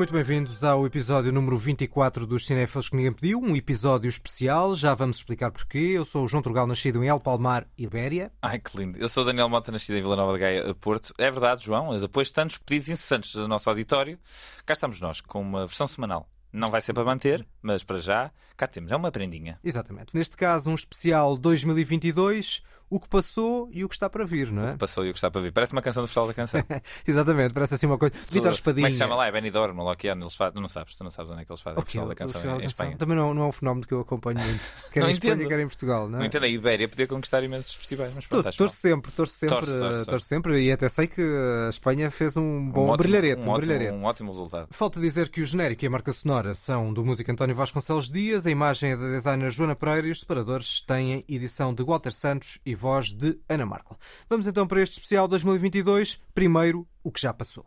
[0.00, 4.94] Muito bem-vindos ao episódio número 24 dos Cinéfilos que ninguém pediu, um episódio especial, já
[4.94, 5.92] vamos explicar porquê.
[5.92, 8.32] Eu sou o João Turgal, nascido em El Palmar, Ibéria.
[8.40, 8.98] Ai, que lindo.
[8.98, 11.12] Eu sou o Daniel Mota, nascido em Vila Nova de Gaia, Porto.
[11.18, 14.18] É verdade, João, depois de tantos pedidos incessantes do nosso auditório,
[14.64, 16.26] cá estamos nós, com uma versão semanal.
[16.50, 18.90] Não vai ser para manter, mas para já, cá temos.
[18.90, 19.58] É uma prendinha.
[19.62, 20.14] Exatamente.
[20.14, 24.68] Neste caso, um especial 2022, o que passou e o que está para vir, não
[24.68, 24.76] é?
[24.76, 25.52] Passou e o que está para vir.
[25.52, 26.60] Parece uma canção do Festival da Canção.
[27.06, 28.14] Exatamente, parece assim uma coisa.
[28.28, 28.86] Vitor Espadinha.
[28.86, 29.26] Como é que chama lá?
[29.28, 30.54] É Benidorm, ou que é, eles fazem.
[30.54, 32.32] Tu não sabes, tu não sabes onde é que eles fazem o Festival da Canção
[32.32, 32.84] Festival em, da Canção.
[32.86, 32.98] Espanha.
[32.98, 34.60] Também não, não é um fenómeno que eu acompanho muito.
[34.92, 36.20] Quer em Espanha, quer em Portugal, não é?
[36.20, 39.66] Não entendo, a Ibéria podia conquistar imensos festivais, mas pronto, Torço sempre, torço sempre,
[40.06, 43.40] torço sempre e até sei que a Espanha fez um bom um ótimo, brilharete.
[43.42, 43.92] um, Um, ótimo, brilharete.
[43.96, 44.68] um ótimo resultado.
[44.70, 48.46] Falta dizer que o genérico e a marca sonora são do músico António Vasconcelos Dias,
[48.46, 52.58] a imagem é da designer Joana Pereira e os separadores têm edição de Walter Santos
[52.66, 53.96] e voz de Ana Markel.
[54.28, 56.18] Vamos então para este especial 2022.
[56.34, 57.66] Primeiro, o que já passou.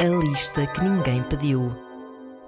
[0.00, 1.93] A lista que ninguém pediu.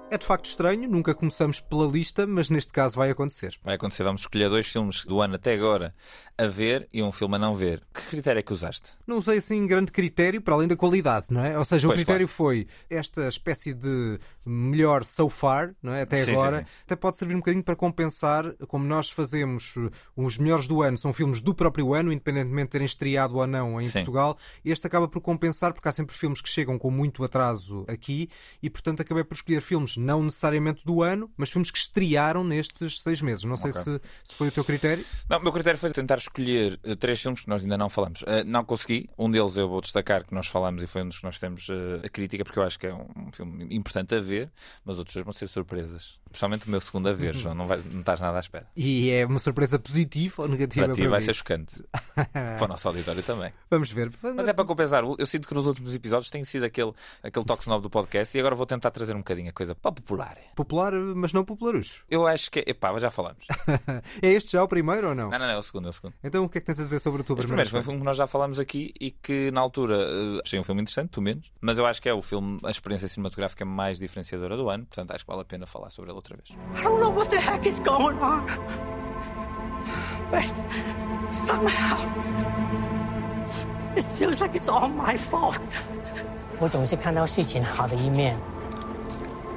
[0.09, 3.57] É de facto estranho, nunca começamos pela lista, mas neste caso vai acontecer.
[3.61, 5.93] Vai acontecer, vamos escolher dois filmes do ano até agora
[6.37, 7.83] a ver e um filme a não ver.
[7.93, 8.91] Que critério é que usaste?
[9.05, 11.57] Não usei assim grande critério para além da qualidade, não é?
[11.57, 16.03] Ou seja, o Pois, critério foi esta espécie de melhor so far, não é?
[16.03, 16.59] Até Sim, agora.
[16.59, 16.81] sim, sim.
[16.85, 20.97] Até pode servir um bocadinho para compensar, como nós fazemos uh, os melhores do ano,
[20.97, 23.89] são filmes do próprio ano, independentemente de terem estreado ou não em.
[23.89, 24.37] Portugal.
[24.63, 28.29] Este acaba por compensar, porque há sempre filmes que chegam com muito atraso aqui
[28.63, 33.01] e, portanto, acabei por escolher filmes não necessariamente do ano, mas filmes que estrearam nestes
[33.01, 33.43] seis meses.
[33.43, 35.03] Não sei se, se foi o teu critério.
[35.29, 38.23] Não, o meu critério foi tentar escolher eh, três filmes que nós ainda não falamos.
[38.27, 39.09] Eh, não consegui.
[39.17, 41.67] Um deles eu vou destacar que nós falamos e foi um dos que nós temos
[41.69, 44.51] eh, a crítica, porque eu acho que é um, um filme importante a ver,
[44.85, 46.19] mas outros dois vão ser surpresas.
[46.27, 47.55] Principalmente o meu segundo a ver, João.
[47.55, 48.67] Não, vai- não estás nada à espera.
[48.75, 51.25] E é uma surpresa positiva ou negativa Para ti para vai mim?
[51.25, 51.83] ser chocante.
[52.33, 53.51] para o nosso auditório também.
[53.69, 54.11] Vamos ver.
[54.35, 55.03] Mas é para compensar.
[55.17, 56.91] Eu sinto que nos últimos episódios tem sido aquele,
[57.23, 59.89] aquele toque novo do podcast e agora vou tentar trazer um bocadinho a coisa para
[59.89, 60.37] o popular.
[60.55, 62.03] Popular, mas não popularucho.
[62.09, 62.63] Eu acho que.
[62.67, 63.45] Epá, já falamos.
[64.21, 65.29] É este já o primeiro ou não?
[65.29, 66.13] Não, não, não, é o segundo, é o segundo.
[66.23, 67.83] Então o que é que tens a dizer sobre tua Este primeira primeiro foi um
[67.83, 71.09] filme que nós já falamos aqui e que na altura eh, achei um filme interessante,
[71.11, 74.69] tu menos, mas eu acho que é o filme, a experiência cinematográfica mais diferenciadora do
[74.69, 76.56] ano, portanto acho que vale a pena falar sobre ele outra vez.
[76.76, 78.46] I don't know what the heck is going on.
[80.30, 80.62] But
[81.28, 81.98] somehow,
[83.94, 85.60] this feels like it's all my fault.
[86.58, 88.36] 我总是看到事情好的一面，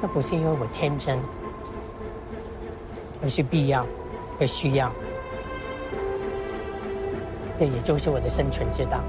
[0.02, 1.20] 那不是因为我天真，
[3.22, 3.86] 而是必要
[4.40, 4.92] 和需要。
[7.58, 9.00] 这也就是我的生存之道。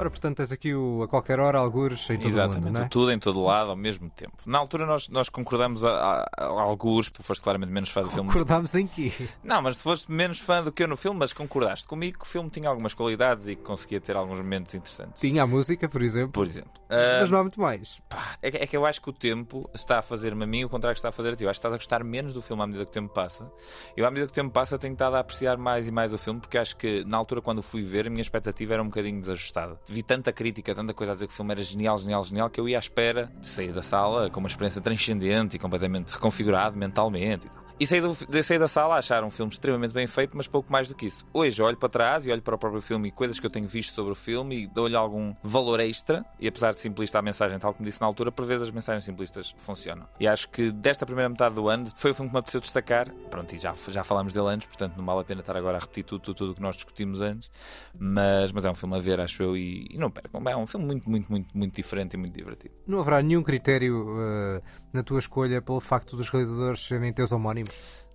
[0.00, 2.88] Ora, portanto, tens aqui o a qualquer hora, algures em todo Exatamente, o mundo, é?
[2.88, 4.32] tudo em todo lado ao mesmo tempo.
[4.46, 5.90] Na altura nós, nós concordamos a,
[6.36, 8.30] a, a alguns, tu foste claramente menos fã do filme.
[8.30, 9.12] Acordámos em quê?
[9.44, 12.24] Não, mas tu foste menos fã do que eu no filme, mas concordaste comigo que
[12.24, 15.20] o filme tinha algumas qualidades e que conseguia ter alguns momentos interessantes.
[15.20, 16.70] Tinha a música, por exemplo, Por exemplo.
[16.88, 18.00] Ah, mas não há muito mais.
[18.08, 20.64] Pá, é, que- é que eu acho que o tempo está a fazer-me a mim
[20.64, 21.44] o contrário que está a fazer a ti.
[21.44, 23.48] Eu acho que estás a gostar menos do filme à medida que o tempo passa.
[23.96, 26.18] Eu, à medida que o tempo passa, tenho estado a apreciar mais e mais o
[26.18, 28.86] filme, porque acho que na altura, quando o fui ver, a minha expectativa era um
[28.86, 29.78] bocadinho desajustada.
[29.92, 32.60] Vi tanta crítica, tanta coisa a dizer que o filme era genial, genial, genial, que
[32.60, 36.76] eu ia à espera de sair da sala com uma experiência transcendente e completamente reconfigurado
[36.76, 37.59] mentalmente e tal.
[37.80, 40.70] E saí, do, sair da sala a achar um filme extremamente bem feito, mas pouco
[40.70, 41.26] mais do que isso.
[41.32, 43.66] Hoje olho para trás e olho para o próprio filme e coisas que eu tenho
[43.66, 46.22] visto sobre o filme e dou-lhe algum valor extra.
[46.38, 49.04] E apesar de simplista a mensagem, tal como disse na altura, por vezes as mensagens
[49.04, 50.06] simplistas funcionam.
[50.20, 53.10] E acho que desta primeira metade do ano foi o filme que me apeteceu destacar.
[53.30, 55.80] Pronto, e já, já falámos dele antes, portanto não vale a pena estar agora a
[55.80, 57.50] repetir tudo, tudo, tudo o que nós discutimos antes.
[57.98, 60.42] Mas, mas é um filme a ver, acho eu, e, e não percam.
[60.46, 62.74] É um filme muito, muito, muito, muito diferente e muito divertido.
[62.86, 64.60] Não haverá nenhum critério eh,
[64.92, 67.70] na tua escolha pelo facto dos realizadores serem teus homónimos?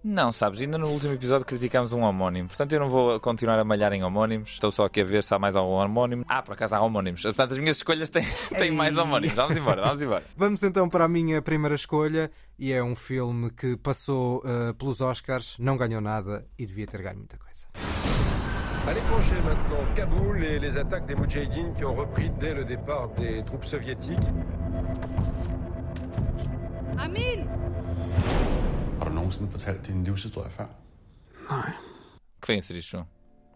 [0.08, 3.64] Não, sabes, ainda no último episódio criticámos um homónimo, portanto eu não vou continuar a
[3.64, 6.24] malhar em homónimos, estou só aqui a ver se há mais algum homónimo.
[6.28, 8.24] Ah, por acaso há homónimos, portanto as minhas escolhas têm,
[8.56, 9.36] têm mais homónimos.
[9.36, 10.24] Vamos embora, vamos embora.
[10.38, 12.30] Vamos então para a minha primeira escolha
[12.60, 17.02] e é um filme que passou eh, pelos Oscars, não ganhou nada e devia ter
[17.02, 17.66] ganho muita coisa.
[18.88, 23.10] À l'étranger maintenant, Kaboul et les attaques des Moudjahidines qui ont repris dès le départ
[23.16, 24.20] des troupes soviétiques.
[26.98, 27.46] Amin!
[29.00, 30.70] Har du nogensinde fortalt din livshistorie før?
[32.42, 33.08] Que vem a ser isto, João?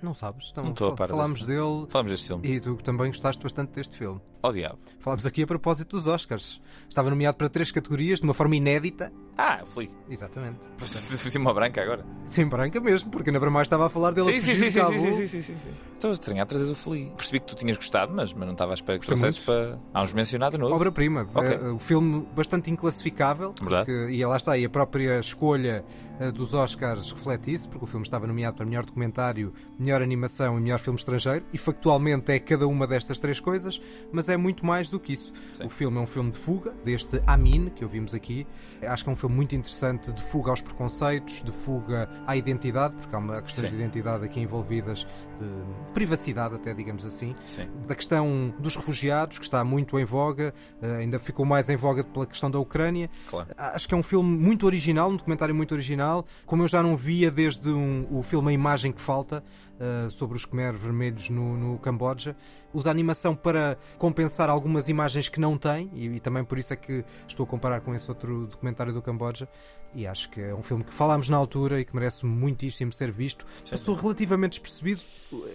[0.02, 0.50] Não sabes?
[0.52, 1.48] Então, Não estou a par falámos deste.
[1.48, 2.48] dele Falamos deste filme.
[2.48, 4.22] e tu também gostaste bastante deste filme.
[4.42, 4.80] Oh diabo.
[5.00, 6.62] Falámos aqui a propósito dos Oscars.
[6.88, 9.12] Estava nomeado para três categorias de uma forma inédita.
[9.42, 9.90] Ah, fui.
[10.10, 10.60] Exatamente.
[10.80, 12.06] Fiz uma branca agora.
[12.26, 15.00] Sem branca mesmo, porque na Bramar estava a falar dele Sim, sim, fugir sim, sim,
[15.00, 15.70] sim, sim, sim, sim, sim.
[15.96, 17.10] Estou a estranhar trazer o Flea.
[17.12, 19.80] Percebi que tu tinhas gostado, mas, mas não estava à espera que trouxesses para.
[19.94, 20.74] Vamos mencionar de novo.
[20.76, 21.28] Obra-prima.
[21.34, 21.50] Ok.
[21.54, 23.54] É, O filme bastante inclassificável.
[23.60, 23.86] Verdade.
[23.86, 25.84] porque- e lá está, e a própria escolha
[26.20, 30.58] eh, dos Oscars reflete isso, porque o filme estava nomeado para melhor documentário, melhor animação
[30.58, 33.82] e melhor filme estrangeiro, e factualmente é cada uma destas três coisas,
[34.12, 35.32] mas mas é muito mais do que isso.
[35.64, 38.46] O filme é um filme de fuga, deste Amin, que ouvimos aqui.
[38.82, 42.96] Acho que é um filme muito interessante de fuga aos preconceitos, de fuga à identidade,
[42.96, 43.76] porque há uma questões Sim.
[43.76, 45.08] de identidade aqui envolvidas,
[45.40, 47.36] de, de privacidade até, digamos assim.
[47.46, 47.68] Sim.
[47.88, 52.04] Da questão dos refugiados, que está muito em voga, eh, ainda ficou mais em voga
[52.04, 53.10] pela questão da Ucrânia.
[53.30, 53.48] Claro.
[53.58, 56.98] Acho que é um filme muito original, um documentário muito original, como eu já não
[56.98, 59.44] via desde um- o filme A Imagem que Falta,
[59.80, 62.36] eh, sobre os Khmer vermelhos no, no Camboja.
[62.74, 66.76] Usa animação para compensar algumas imagens que não tem, e, e também por isso é
[66.76, 69.48] que estou a comparar com esse outro documentário do Camboja.
[69.96, 73.12] E acho que é um filme que falámos na altura e que merece muitíssimo ser
[73.12, 73.44] visto.
[73.72, 75.02] Passou relativamente despercebido.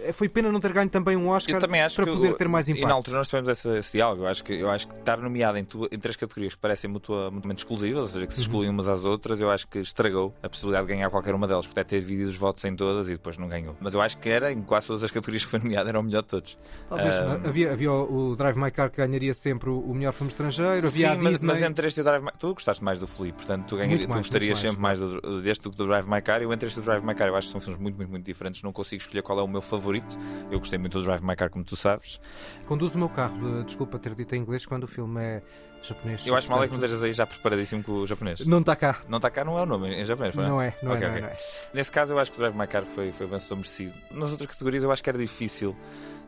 [0.03, 2.67] Eh, Foi pena não ter ganho também um Oscar Eu para poder o- ter mais
[2.67, 2.87] E impacto.
[2.89, 4.23] na altura nós tivemos esse, esse diálogo.
[4.23, 6.89] Eu acho, que, eu acho que estar nomeado em, tu- em três categorias que parecem
[6.89, 8.45] mutua- mutuamente exclusivas, ou seja, que se Uhum.
[8.45, 11.65] excluem umas às outras, eu acho que estragou a possibilidade de ganhar qualquer uma delas.
[11.65, 13.77] Porque até ter dividido os votos em todas e depois não ganhou.
[13.79, 16.03] Mas eu acho que era, em quase todas as categorias que foi nomeado, era o
[16.03, 16.57] melhor de todos.
[16.89, 20.13] Talvez Ah, havia, havia o o Drive My Car que ganharia sempre o o melhor
[20.13, 22.99] filme estrangeiro, havia Sim, mas, mas entre este e o Drive My Tu gostaste mais
[22.99, 25.77] do Flea, portanto tu, ganharia, Muito tu mais, gostarias sempre mais do, deste do que
[25.77, 26.41] do Drive My Car.
[26.41, 28.09] Eu entre este e o Drive My Car eu acho que são filmes muito, muito,
[28.09, 28.63] muito diferentes.
[28.63, 30.17] Não consigo escolher qual é o meu favorito.
[30.51, 32.19] Eu gostei muito do Drive My Car, como tu sabes.
[32.65, 35.41] Conduz o meu carro, desculpa ter dito em inglês quando o filme é
[35.81, 36.25] japonês.
[36.25, 38.45] Eu acho mal é que não estejas aí já preparadíssimo com o japonês.
[38.45, 39.01] Não está cá.
[39.07, 40.95] Não está cá, não é o nome em japonês, Não é, não é, não é,
[40.95, 41.21] ok.
[41.21, 41.37] não é.
[41.73, 43.93] Nesse caso, eu acho que o Drive My Car foi, foi vencedor merecido.
[44.11, 45.75] Nas outras categorias, eu acho que era difícil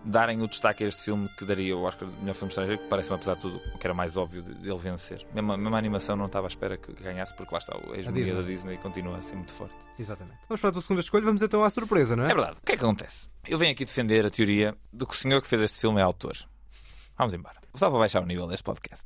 [0.06, 2.88] darem o destaque a este filme que daria o Oscar de melhor filme estrangeiro, que
[2.88, 5.26] parece-me, apesar de tudo, o que era mais óbvio de- dele vencer.
[5.34, 7.98] Mesmo, a- mesmo a animação não estava à espera que ganhasse, porque lá está, a
[7.98, 8.42] hegemonia Disney.
[8.42, 9.76] da Disney continua a ser muito forte.
[10.00, 10.40] Exatamente.
[10.48, 12.32] Vamos para a tua segunda escolha, vamos então à surpresa, não é?
[12.32, 12.58] É verdade.
[12.62, 13.28] O que é que acontece?
[13.48, 16.04] Eu venho aqui defender a teoria de que o senhor que fez este filme é
[16.04, 16.36] autor.
[17.18, 17.56] Vamos embora.
[17.76, 19.06] Só para baixar o nível deste podcast.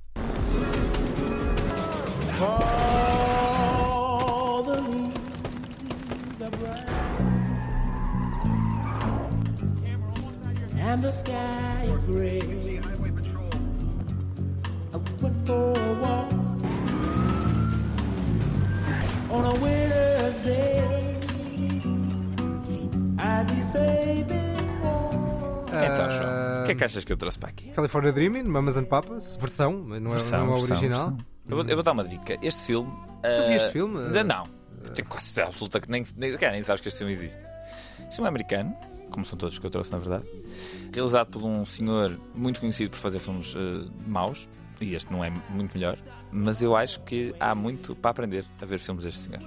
[10.91, 12.39] And the sky is gray.
[14.93, 16.31] I went for a walk
[19.31, 21.17] on a winter's day.
[23.19, 25.11] I'd be saving more.
[25.71, 27.69] Então, João, o que é que achas que eu trouxe para aqui?
[27.71, 31.09] California Dreaming, Mamas and Papas, versão, não é, Versão, não é o versão, original.
[31.09, 31.25] versão.
[31.49, 32.37] Eu, vou, eu vou dar uma dica.
[32.41, 32.91] Este filme.
[33.23, 33.97] Eu vi ah, este filme?
[33.97, 34.43] ainda não.
[34.93, 37.39] Tenho quase certeza absoluta que nem, nem, cara, nem sabes que este filme existe.
[37.99, 38.75] Este filme é americano,
[39.11, 40.25] como são todos que eu trouxe, na verdade.
[40.93, 44.49] Realizado por um senhor muito conhecido por fazer filmes ah, maus.
[44.79, 45.97] E este não é muito melhor.
[46.31, 49.41] Mas eu acho que há muito para aprender a ver filmes deste senhor.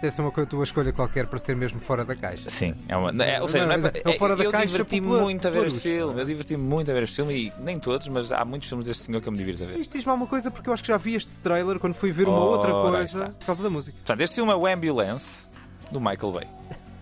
[0.00, 2.50] Deve ser uma coisa, tua escolha qualquer para ser mesmo fora da caixa.
[2.50, 3.10] Sim, é uma.
[3.24, 5.50] é- ou seja, Não, não é, é o fora da eu caixa diverti-me muito a
[5.50, 6.20] ver este filme.
[6.20, 9.04] Eu diverti-me muito a ver este filme e nem todos, mas há muitos filmes deste
[9.04, 9.80] senhor que eu me divirto a ver.
[9.80, 12.28] Isto diz-me alguma coisa porque eu acho que já vi este trailer quando fui ver
[12.28, 13.96] uma Ora, outra coisa por causa da música.
[13.96, 15.46] Portanto, este filme é o Ambulance
[15.90, 16.46] do Michael Bay.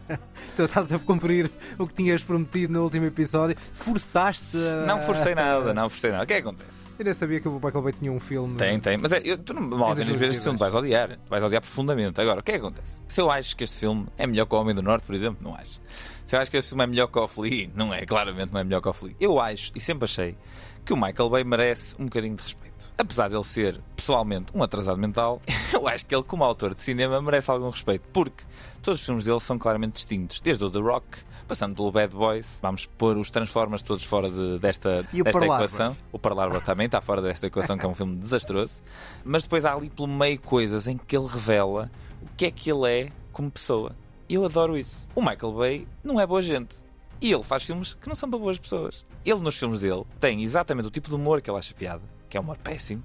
[0.53, 3.57] Então estás a cumprir o que tinhas prometido no último episódio.
[3.73, 4.87] Forçaste a...
[4.87, 6.23] Não forcei nada, não forcei nada.
[6.23, 6.87] O que é que acontece?
[6.97, 8.57] Eu nem sabia que o Michael Bay tinha um filme.
[8.57, 8.97] Tem, tem.
[8.97, 10.43] Mas é, eu, tu não mal este 2022.
[10.43, 11.09] filme, tu vais odiar.
[11.09, 12.21] Tu vais odiar profundamente.
[12.21, 13.01] Agora, o que é que acontece?
[13.09, 15.39] Se eu acho que este filme é melhor que o Homem do Norte, por exemplo,
[15.43, 15.81] não acho.
[16.27, 18.07] Se eu acho que este filme é melhor que o Flea, não é.
[18.07, 19.15] Claramente não é melhor que o Flea.
[19.19, 20.37] Eu acho, e sempre achei,
[20.85, 22.64] que o Michael Bay merece um bocadinho de respeito.
[22.97, 27.21] Apesar dele ser, pessoalmente, um atrasado mental, eu acho que ele, como autor de cinema,
[27.21, 28.05] merece algum respeito.
[28.13, 28.45] Porque
[28.83, 30.41] todos os filmes dele são claramente distintos.
[30.41, 34.59] Desde o The Rock, passando pelo Bad Boys, vamos pôr os Transformers todos fora de-
[34.61, 35.97] desta, E o desta equação.
[36.13, 38.81] O Pearl Harbor também está fora desta equação, que é um filme desastroso.
[39.25, 41.91] Mas depois há ali pelo meio coisas em que ele revela
[42.23, 43.93] o que é que ele é como pessoa.
[44.29, 45.09] Eu adoro isso.
[45.15, 46.77] O Michael Bay não é boa gente.
[47.21, 49.05] E ele faz filmes que não são para boas pessoas.
[49.25, 52.03] Ele, nos filmes dele, tem exatamente o tipo de humor que ele acha piada,
[52.35, 53.01] que é um humor péssimo.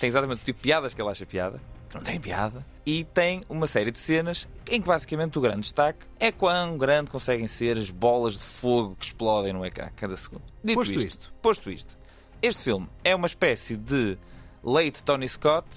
[0.00, 2.66] Tem exatamente o tipo de piadas que ele acha piada, que não tem piada.
[2.84, 7.08] E tem uma série de cenas em que basicamente o grande destaque é quão grande
[7.08, 10.42] conseguem ser as bolas de fogo que explodem no ecrã cada segundo.
[10.64, 11.32] Dito Posto isto, isto.
[11.40, 11.96] posto isto,
[12.42, 14.18] este filme é uma espécie de
[14.64, 15.68] late Tony Scott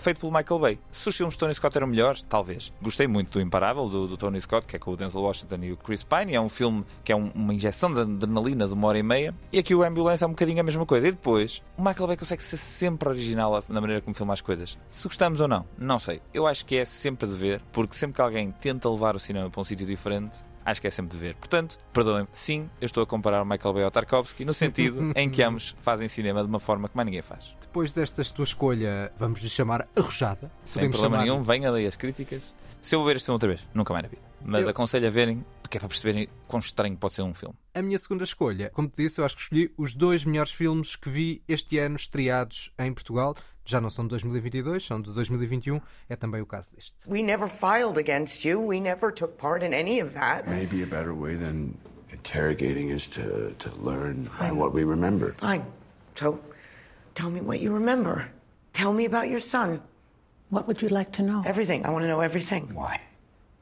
[0.00, 0.78] feito pelo Michael Bay.
[0.90, 2.72] Se os filmes de Tony Scott eram melhores, talvez.
[2.82, 5.72] Gostei muito do Imparável, do, do Tony Scott, que é com o Denzel Washington e
[5.72, 6.34] o Chris Pine.
[6.34, 9.34] É um filme que é um- uma injeção de adrenalina de uma hora e meia.
[9.52, 11.08] E aqui o Ambulance é um bocadinho a mesma coisa.
[11.08, 14.78] E depois, o Michael Bay consegue ser sempre original na maneira como filma as coisas.
[14.88, 16.20] Se gostamos ou não, não sei.
[16.32, 19.50] Eu acho que é sempre de ver, porque sempre que alguém tenta levar o cinema
[19.50, 21.34] para um sítio diferente, acho que é sempre de ver.
[21.36, 25.28] Portanto, perdoem-me, sim, eu estou a comparar o Michael Bay ao Tarkovsky, no sentido em
[25.30, 27.54] que ambos fazem cinema de uma forma que mais ninguém faz.
[27.60, 30.50] Depois desta tua escolha, vamos lhe chamar arrojada.
[30.64, 32.54] Sem Podemos problema chamar- nenhum, venha daí as críticas.
[32.80, 34.22] Se eu vou ver este filme outra vez, nunca mais na vida.
[34.42, 37.54] Mas Eu- aconselho a verem, porque é para perceberem quão estranho pode ser um filme.
[37.74, 40.96] A minha segunda escolha, como te disse, eu acho que escolhi os dois melhores filmes
[40.96, 43.34] que vi este ano estreados em Portugal.
[43.64, 45.80] Já não são de 2022, são de 2021.
[46.08, 46.94] É também o caso deste.
[47.08, 48.60] We never filed against you.
[48.66, 50.48] We never took part in any of that.
[50.48, 51.74] Maybe a better way than
[52.12, 55.34] interrogating is to, to learn what we remember.
[55.34, 55.62] Fine.
[56.16, 56.40] So,
[57.14, 58.28] tell me what you remember.
[58.72, 59.80] Tell me about your son.
[60.48, 61.42] What would you like to know?
[61.46, 61.84] Everything.
[61.86, 62.70] I want to know everything.
[62.74, 63.00] Why?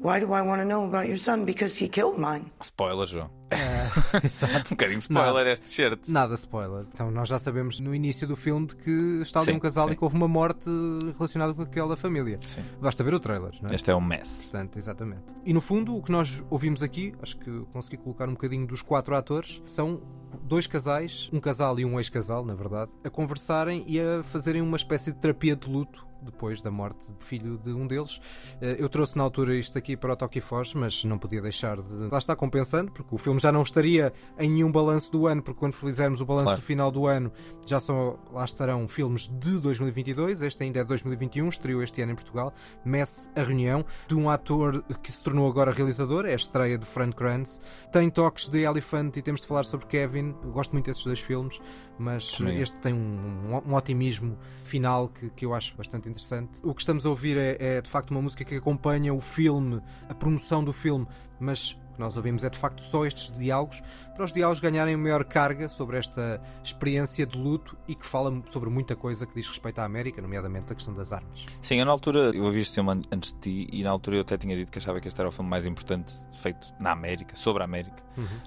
[0.00, 1.44] Why do I want to know about your son?
[1.44, 2.52] Because he killed mine.
[2.60, 3.30] Spoiler, João.
[4.22, 4.74] Exato.
[4.74, 5.52] Um bocadinho spoiler Não.
[5.52, 6.00] este shirt.
[6.06, 6.86] Nada spoiler.
[6.94, 8.90] Então nós já sabemos no início do filme de que
[9.22, 9.94] está ali Sim, um casal sim.
[9.94, 10.70] e que houve uma morte
[11.16, 12.38] relacionada com aquela família.
[12.46, 12.62] Sim.
[12.80, 13.74] Basta ver o trailer, não é?
[13.74, 14.42] Este é um mess.
[14.50, 15.34] Portanto, exatamente.
[15.44, 18.82] E no fundo, o que nós ouvimos aqui, acho que consegui colocar um bocadinho dos
[18.82, 20.00] quatro atores, são
[20.44, 24.76] dois casais, um casal e um ex-casal, na verdade, a conversarem e a fazerem uma
[24.76, 28.20] espécie de terapia de luto depois da morte do filho de um deles.
[28.60, 31.80] Eh, Eu trouxe na altura isto aqui para o Toque Foz, mas não podia deixar
[31.80, 32.08] de.
[32.10, 35.58] Lá está compensando, porque o filme já não estaria em nenhum balanço do ano, porque
[35.58, 36.60] quando fizermos o balanço Claro.
[36.60, 37.32] do final do ano
[37.66, 40.42] já só lá estarão filmes de 2022.
[40.42, 42.52] Este ainda é 2021, estreou este ano em Portugal.
[42.84, 46.86] Messe a reunião de um ator que se tornou agora realizador, é a estreia de
[46.86, 47.60] Frank Kranz.
[47.92, 50.34] Tem toques de Elephant e temos de falar sobre Kevin.
[50.42, 51.60] Eu gosto muito desses dois filmes,
[51.98, 56.60] mas Também este tem um, um otimismo final que, que eu acho bastante interessante.
[56.62, 59.80] O que estamos a ouvir é, é, de facto uma música que acompanha o filme,
[60.08, 61.06] a promoção do filme,
[61.40, 63.82] mas que nós ouvimos é de facto só estes diálogos,
[64.14, 68.70] para os diálogos ganharem maior carga sobre esta experiência de luto e que fala sobre
[68.70, 71.44] muita coisa que diz respeito à América, nomeadamente a questão das armas.
[71.60, 74.16] Sim, eu na altura, eu ouvi este filme an- antes de ti e na altura
[74.16, 76.92] eu até tinha dito que achava que este era o filme mais importante feito na
[76.92, 78.02] América, sobre a América,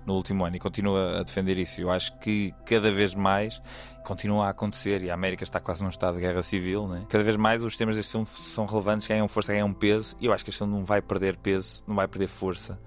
[0.06, 1.80] no último ano e continuo a defender isso.
[1.82, 3.62] Eu acho que cada vez mais
[4.04, 7.06] continua a acontecer e a América está quase num estado de guerra civil, né?
[7.10, 10.34] cada vez mais os temas deste filme são relevantes, ganham força, ganham peso e eu
[10.34, 12.80] acho que este filme não vai perder peso, não vai perder força,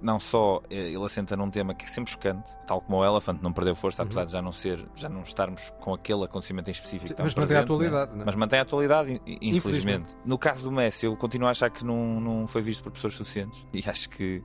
[0.00, 3.40] não só eh, ele assenta num tema que é sempre chocante, tal como o Elephant
[3.42, 6.72] não perdeu força, apesar de já não ser, já não estarmos com aquele acontecimento em
[6.72, 7.14] específico.
[7.14, 7.86] tão Mas mantém a presente, né?
[7.86, 8.22] atualidade, né?
[8.26, 9.56] Mas mantém a atualidade, in- infelizmente.
[9.56, 10.10] Infelizmente.
[10.24, 13.14] No caso do Messi, eu continuo a achar que não, não foi visto por pessoas
[13.14, 13.64] suficientes.
[13.72, 14.42] E acho que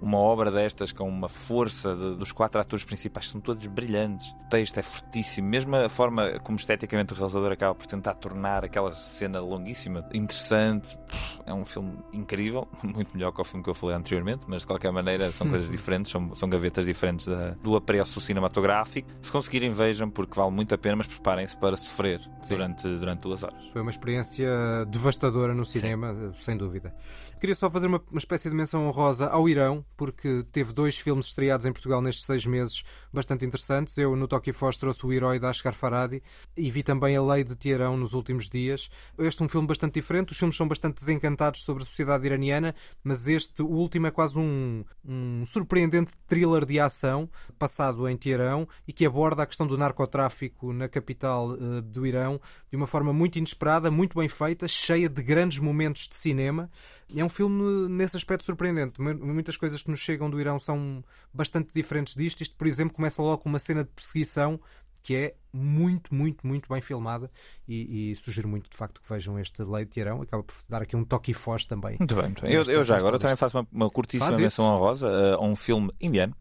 [0.00, 4.26] uma obra destas, com uma força de- dos quatro atores principais, são todos brilhantes.
[4.46, 5.48] O texto é fortíssimo.
[5.48, 10.98] Mesmo a forma como esteticamente o realizador acaba por tentar tornar aquela cena longuíssima interessante.
[11.46, 14.66] É um filme incrível, muito melhor que o filme que eu falei anteriormente, mas de
[14.66, 19.08] qualquer maneira são coisas diferentes, são, são gavetas diferentes da- do apreço cinematográfico.
[19.22, 23.42] Se conseguirem, vejam, porque vale muito a pena, mas preparem-se para sofrer durante, durante duas
[23.42, 23.66] horas.
[23.72, 24.48] Foi uma experiência
[24.88, 26.94] devastadora no cinema, sem dúvida.
[27.38, 31.26] Queria só fazer uma, uma espécie de menção honrosa ao Irão, porque teve dois filmes
[31.26, 33.96] estreados em Portugal nestes seis meses bastante interessantes.
[33.96, 36.20] Eu, no Toque Foz, trouxe o Herói da Asghar Farhadi
[36.56, 38.90] e vi também A Lei de Teherão nos últimos dias.
[39.18, 42.74] Este é um filme bastante diferente, os filmes são bastante desencantados sobre a sociedade iraniana,
[43.04, 48.92] mas este, último, é quase um, um surpreendente thriller de ação passado em Teherão e
[48.92, 53.36] que aborda a questão do narcotráfico na capital eh, do Irão de uma forma muito
[53.38, 56.68] inesperada, muito bem feita, cheia de grandes momentos de cinema.
[57.16, 59.00] É um filme nesse aspecto surpreendente.
[59.00, 62.42] Mu- Muitas coisas que nos chegam do Irão são bastante diferentes disto.
[62.42, 64.60] Isto, por exemplo, começa logo com uma cena de perseguição
[65.08, 67.30] que é muito, muito, muito bem filmada
[67.66, 70.20] e, e sugiro muito, de facto, que vejam este Lei de Teherão.
[70.20, 71.96] Acaba por dar aqui um toque e foz também.
[71.98, 72.52] Muito bem, muito bem.
[72.52, 73.26] Eu, eu já agora lista.
[73.26, 74.42] também faço uma, uma curtíssima Faz isso.
[74.42, 76.36] menção honrosa a um filme indiano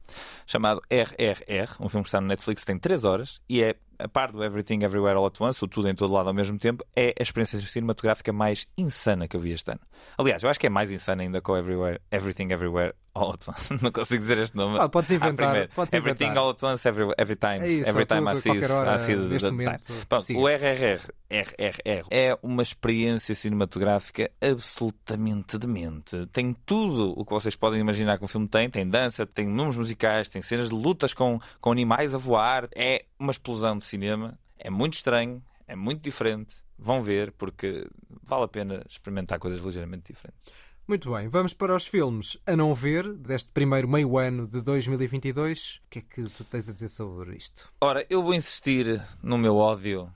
[0.46, 4.34] chamado RRR, um filme que está no Netflix, tem 3 horas e é, a par
[4.34, 7.16] do Everything Everywhere All at Once, o tudo em todo lado ao mesmo tempo, é
[7.18, 9.80] a experiência cinematográfica mais insana que eu vi este ano.
[10.18, 13.74] Aliás, eu acho que é mais insana ainda com Everywhere, Everything Everywhere All at Once.
[13.84, 14.78] Não consigo dizer este nome.
[14.80, 16.44] Ah, podes inventar, podes Everything inventar.
[16.44, 17.60] All at Once, Every, every Time.
[17.60, 19.88] É isso, every time tudo, I see, qualquer hora, I see the- momento.
[20.26, 20.40] time.
[20.40, 26.26] O RRR, RRR é uma experiência cinematográfica absolutamente demente.
[26.28, 28.70] Tem tudo o que vocês podem imaginar que um filme tem.
[28.70, 32.68] Tem dança, tem números musicais, tem cenas de lutas com, com animais a voar.
[32.76, 34.38] É uma explosão de cinema.
[34.60, 36.56] É muito estranho, é muito diferente.
[36.80, 37.88] Vão ver, porque
[38.24, 40.48] vale a pena experimentar coisas ligeiramente diferentes.
[40.88, 45.82] Muito bem, vamos para os filmes a não ver deste primeiro meio ano de 2022.
[45.86, 47.70] O que é que tu tens a dizer sobre isto?
[47.82, 50.10] Ora, eu vou insistir no meu ódio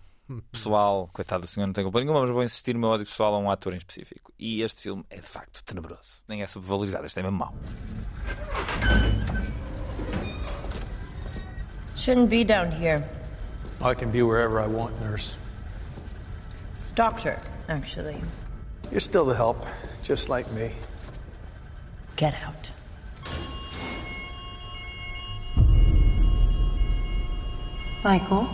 [0.50, 1.10] pessoal.
[1.12, 3.40] Coitado do senhor, não tem culpa nenhuma, mas vou insistir no meu ódio pessoal a
[3.40, 4.32] um ator em específico.
[4.40, 6.24] E este filme é de facto tenebroso.
[6.26, 7.54] Nem é subvalorizado, este é mesmo mau.
[11.98, 13.04] Shouldn't be down here.
[13.82, 15.36] I can be wherever I want, nurse.
[16.78, 17.38] It's doctor,
[17.68, 18.22] actually.
[18.92, 19.66] You're still the help,
[20.04, 20.72] just like me.
[22.18, 22.70] Get out.
[28.04, 28.48] Michael?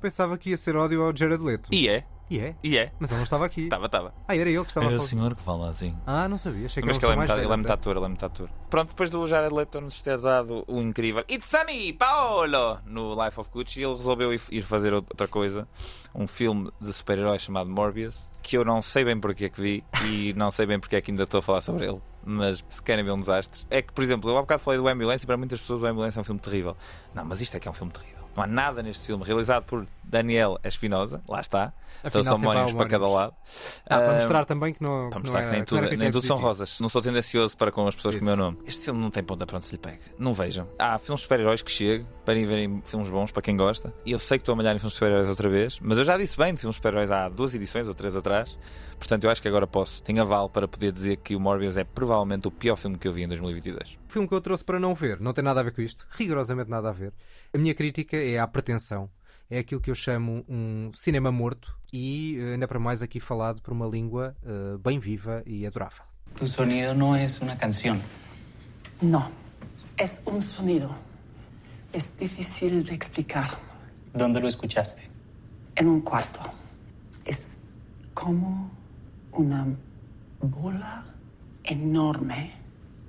[0.00, 1.68] Pensava que ia ser ódio ao Jared Leto.
[1.72, 2.56] E é, E é?
[2.62, 2.90] e é.
[2.98, 3.62] Mas ele não estava aqui.
[3.62, 4.12] Estava, estava.
[4.26, 5.08] Ah, era ele que estava a É o falar.
[5.08, 5.96] senhor que fala assim.
[6.04, 6.66] Ah, não sabia.
[6.66, 7.72] Achei que Mas era que ele é, pessoa muito, mais ele é muito até.
[7.74, 8.50] ator, ele é muito ator.
[8.68, 13.14] Pronto, depois do Jared Leto nos ter dado o incrível It's a me, Paolo, no
[13.24, 15.68] Life of Gucci, ele resolveu ir- ir fazer outra coisa,
[16.14, 19.84] um filme de super-herói chamado Morbius, que eu não sei bem porque é que vi
[20.04, 22.00] e não sei bem porque é que ainda estou a falar sobre ele.
[22.24, 23.64] mas se querem ver um desastre.
[23.70, 25.86] É que, por exemplo, eu há bocado falei do Ambulance e para muitas pessoas o
[25.86, 26.76] Ambulance é um filme terrível.
[27.14, 28.15] Não, mas isto é que é um filme terrível.
[28.36, 31.72] Não há nada neste filme realizado por Daniel Espinosa, lá está.
[32.04, 33.34] então Afinal, são sempre há homónimos para cada lado.
[33.86, 35.10] Ah, para mostrar também que não.
[35.10, 36.78] para que mostrar não que nem é- tudo, nem tudo são rosas.
[36.78, 38.58] Não sou tendencioso para com as pessoas com o meu nome.
[38.66, 39.98] Este filme não tem ponta para onde se lhe pega.
[40.18, 40.68] Não vejam.
[40.78, 43.92] Há filmes de super-heróis que chegam para irem verem filmes bons para quem gosta.
[44.04, 46.04] E eu sei que estou a malhar em filmes de super-heróis outra vez, mas eu
[46.04, 48.58] já disse bem de filmes de super-heróis há duas edições ou três atrás.
[48.98, 50.02] Portanto, eu acho que agora posso.
[50.02, 53.12] Tenho aval para poder dizer que o Morbius é provavelmente o pior filme que eu
[53.12, 53.98] vi em 2022.
[54.08, 56.06] O filme que eu trouxe para não ver não tem nada a ver com isto,
[56.10, 57.12] rigorosamente nada a ver.
[57.52, 59.08] A minha crítica é à pretensão.
[59.48, 63.62] É aquilo que eu chamo um cinema morto e eh, ainda para mais aqui falado
[63.62, 66.02] por uma língua eh, bem viva e adorável.
[66.34, 68.02] Tu sonido no es una canción.
[69.00, 69.30] No,
[69.96, 70.90] es un sonido.
[71.92, 73.50] Es difícil de explicar.
[74.12, 75.08] ¿Dónde lo escuchaste?
[75.76, 76.40] En un cuarto.
[77.24, 77.72] Es
[78.12, 78.70] como
[79.32, 79.66] una
[80.40, 81.04] bola
[81.62, 82.52] enorme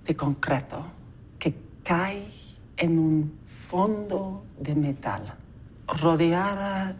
[0.05, 0.85] de concreto
[1.39, 1.53] que
[1.83, 2.27] cae
[2.77, 3.39] en un
[3.71, 5.21] fondo de metal,
[5.87, 6.95] rodeada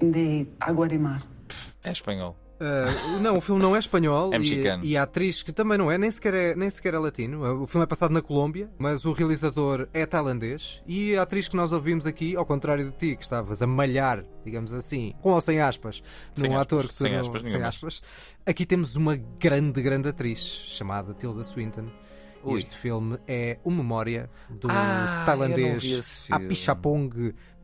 [0.00, 1.22] de agua de mar.
[1.82, 2.36] É espanhol.
[2.60, 4.84] Uh, não, o filme não é espanhol É e- mexicano.
[4.84, 7.62] e, a atriz que também não é, nem sequer é, nem sequer é latino.
[7.62, 11.56] O filme é passado na Colômbia, mas o realizador é tailandês e a atriz que
[11.56, 15.40] nós ouvimos aqui, ao contrário de ti, que estavas a malhar, digamos assim, com ou
[15.40, 16.02] sem aspas,
[16.36, 18.02] Sem num aspas, ator que tu sem não- aspas sem aspas,
[18.46, 21.86] aqui temos uma grande, grande atriz chamada Tilda Swinton.
[22.44, 22.58] Ui.
[22.58, 26.54] Este filme é uma memória do Ah, tailandês vi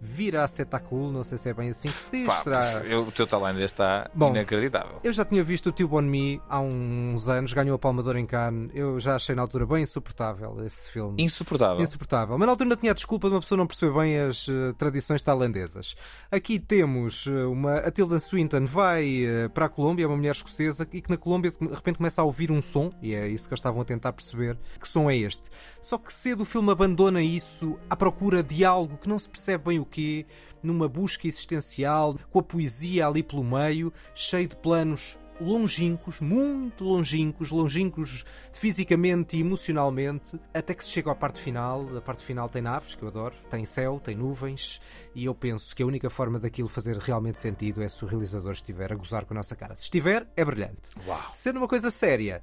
[0.00, 2.26] Apichatpong Viracetakul, não sei se é bem assim que se diz.
[2.26, 2.62] Pá, será...
[2.84, 5.00] eu- o teu talento está Bom, inacreditável.
[5.02, 8.26] Eu já tinha visto o Tio Bon Me há uns anos, ganhou a Palma em
[8.26, 8.70] Cannes.
[8.74, 11.22] Eu já achei na altura bem insuportável esse filme.
[11.22, 11.82] Insuportável.
[11.82, 12.38] Insuportável.
[12.38, 14.72] Mas na altura ainda tinha a desculpa de uma pessoa não perceber bem as eh,
[14.76, 15.94] tradições tailandesas.
[16.30, 17.78] Aqui temos eh, uma.
[17.78, 21.16] A Tilda Swinton vai eh, para a Colômbia, é uma mulher escocesa, e que na
[21.16, 23.84] Colômbia de repente começa a ouvir um som, e é isso que eles estavam a
[23.84, 24.56] tentar perceber.
[24.80, 25.50] Que som é este?
[25.80, 29.64] Só que cedo o filme abandona isso à procura de algo que não se percebe
[29.64, 30.26] bem o quê,
[30.62, 37.50] numa busca existencial, com a poesia ali pelo meio, cheio de planos longínquos, muito longínquos,
[37.50, 41.86] longínquos fisicamente e emocionalmente, até que se chega à parte final.
[41.96, 44.80] A parte final tem naves, que eu adoro, tem céu, tem nuvens,
[45.14, 48.52] e eu penso que a única forma daquilo fazer realmente sentido é se o realizador
[48.52, 49.76] estiver a gozar com a nossa cara.
[49.76, 50.90] Se estiver, é brilhante.
[51.06, 51.20] Uau.
[51.32, 52.42] Sendo uma coisa séria.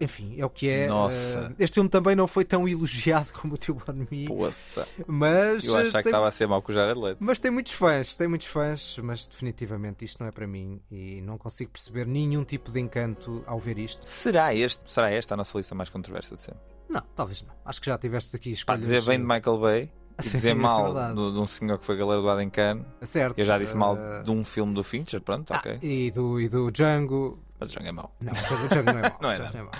[0.00, 0.86] Enfim, é o que é.
[0.86, 1.52] Nossa.
[1.58, 3.76] Eh, este filme também não foi tão elogiado como o Tio
[4.10, 4.88] Me, Poça.
[5.06, 7.18] mas Eu achava tem- que estava a ser mau com o Jared Leto.
[7.20, 11.20] mas tem muitos fãs, tem muitos fãs, mas definitivamente isto não é para mim e
[11.22, 14.08] não consigo perceber nenhum tipo de encanto ao ver isto.
[14.08, 16.60] Será, este, será esta a nossa lista mais controversa de sempre?
[16.88, 17.52] Não, talvez não.
[17.64, 18.80] Acho que já tiveste aqui escolhas.
[18.80, 21.14] dizer bem de Michael Bay e Sim, dizer é mal verdade.
[21.14, 22.84] do- de um senhor que foi galardoado em Cannes.
[23.02, 23.38] Certo.
[23.38, 25.78] Eu já disse mal Eh, de um filme do Fincher, pronto, ok.
[25.82, 27.38] E do, e do Django.
[27.60, 28.16] Mas o Django é mau.
[28.20, 29.18] Não, o Django, não é mau.
[29.20, 29.72] Não é Django é mau.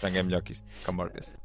[0.00, 0.64] Django é melhor que isto.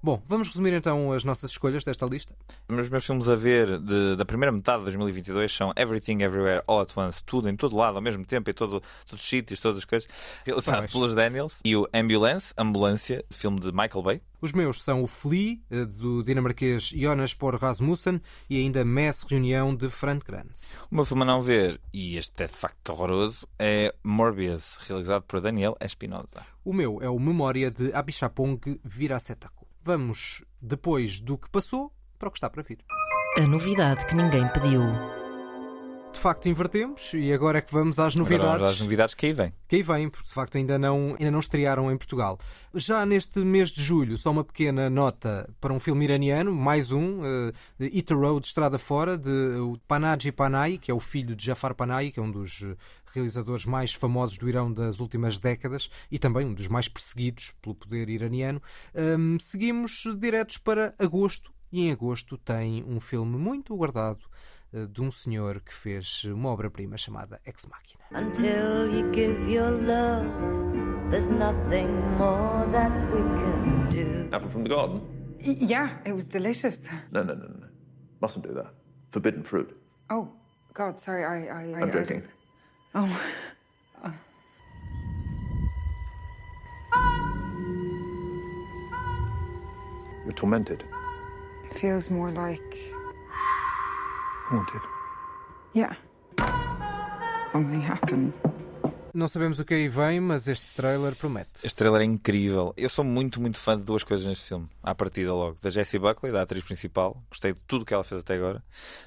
[0.03, 2.35] Bom, vamos resumir então as nossas escolhas desta lista.
[2.69, 6.81] Os meus filmes a ver de- da primeira metade de 2022 são Everything Everywhere All
[6.81, 9.79] at Once, tudo em todo lado ao mesmo tempo, em todo, todos os sítios, todas
[9.79, 10.07] as coisas,
[10.45, 14.21] realizado pelos Daniels, e o Ambulance, Ambulância, filme de Michael Bay.
[14.41, 19.75] Os meus são o Flea, eh, do dinamarquês Jonas Por Rasmussen, e ainda Mess Reunião,
[19.75, 20.75] de Frank Kranz.
[20.89, 25.23] O meu filme a não ver, e este é de facto horroroso, é Morbius, realizado
[25.23, 26.43] por Daniel Espinosa.
[26.65, 29.67] O meu é o Memória de Abishapong Viracetaku.
[29.83, 32.79] Vamos, depois do que passou, para o que está para vir.
[33.37, 34.81] A novidade que ninguém pediu.
[36.13, 38.59] De facto, invertemos e agora é que vamos às Agora novidades.
[38.59, 39.53] vamos às novidades que aí vêm.
[39.67, 42.37] que aí vêm, porque de facto ainda não, ainda não estrearam em Portugal.
[42.75, 47.21] Já neste mês de julho, só uma pequena nota para um filme iraniano, mais um,
[47.21, 51.43] uh, Hit the Road Estrada Fora, de o Panaji Panay, que é o filho de
[51.43, 52.75] Jafar Panay, que é um dos eh,
[53.13, 57.73] realizadores mais famosos do Irão das últimas décadas e também um dos mais perseguidos pelo
[57.73, 58.61] poder iraniano.
[58.95, 64.30] Hum, seguimos diretos para agosto, e em agosto tem um filme muito aguardado eh,
[64.73, 68.03] de um senhor que fez uma obra-prima chamada Ex Machina.
[68.11, 70.25] Until you give your love,
[71.09, 74.29] there's nothing more that we can do.
[74.35, 75.01] Apple from the garden?
[75.43, 76.85] Yeah, it was delicious.
[77.11, 77.67] No, no, no, no.
[78.21, 78.71] Mustn't do that.
[79.11, 79.75] Forbidden fruit.
[80.09, 80.29] Oh,
[80.73, 81.47] God, sorry, I.
[81.47, 82.19] I, I I'm I joking.
[82.21, 82.29] didn't-
[82.93, 83.21] Oh.
[84.05, 84.13] oh.
[90.25, 90.83] You're tormented.
[91.69, 92.93] It feels more like.
[94.51, 94.81] Haunted.
[95.71, 95.93] Yeah.
[97.47, 98.33] Something happened.
[99.13, 101.49] Não sabemos o que aí vem, mas este trailer promete.
[101.63, 102.73] Este trailer é incrível.
[102.77, 104.69] Eu sou muito, muito fã de duas coisas neste filme.
[104.81, 105.57] À partida logo.
[105.61, 107.21] Da Jessie Buckley, da atriz principal.
[107.29, 108.63] Gostei de tudo que ela fez até agora.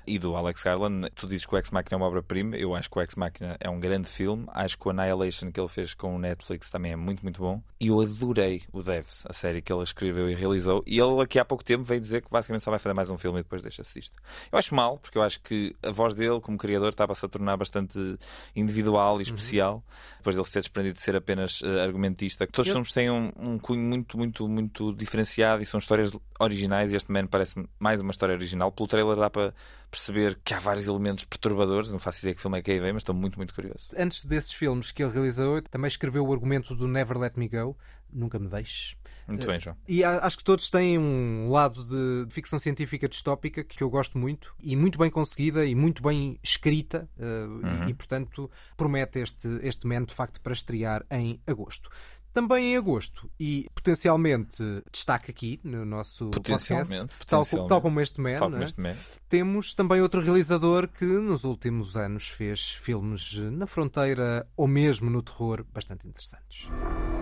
[0.07, 1.11] E do Alex Garland.
[1.15, 2.55] Tu dizes que o Ex Machina é uma obra-prima.
[2.57, 4.45] Eu acho que o Ex Machina é um grande filme.
[4.49, 7.63] Acho que o Annihilation que ele fez com o Netflix também é muito, muito bom.
[7.81, 10.83] E eu adorei o Devs, a série que ele escreveu e realizou.
[10.87, 13.17] E ele aqui há pouco tempo veio dizer que basicamente só vai fazer mais um
[13.17, 14.21] filme e depois deixa-se disto.
[14.53, 17.57] Eu acho mal, porque eu acho que a voz dele, como criador, estava-se a tornar
[17.57, 18.19] bastante
[18.55, 19.83] individual e especial.
[20.19, 22.47] Depois dele se ter desprendido de ser apenas uh, argumentista.
[22.47, 26.93] Todos os filmes têm um, um cunho muito, muito, muito diferenciado e são histórias originais.
[26.93, 28.73] E este Man parece mais uma história original.
[28.73, 29.55] Pelo trailer dá para
[29.91, 31.93] perceber que há vários elementos perturbadores.
[31.93, 33.91] Não faço ideia que filme é que aí vem, mas estou muito, muito curioso.
[33.97, 37.77] Antes desses filmes que ele realizou, também escreveu o argumento do Never Let Me Go,
[38.13, 38.97] Nunca Me Deixes.
[39.27, 39.77] Muito Eh, bem, João.
[39.89, 44.55] E acho que todos têm um lado de ficção científica distópica que eu gosto muito
[44.63, 47.87] e muito bem conseguida e muito bem escrita eh, Uhum.
[47.89, 51.89] e, e, portanto, promete este, este man de facto para estrear em agosto.
[52.35, 57.69] Também em agosto, e potencialmente destaque aqui no nosso Potencialmente, podcast, potencialmente.
[57.69, 58.65] tal como este man, Tal como é?
[58.65, 58.95] este man.
[59.29, 65.23] temos também outro realizador que nos últimos anos fez filmes na fronteira ou mesmo no
[65.23, 66.69] terror bastante interessantes.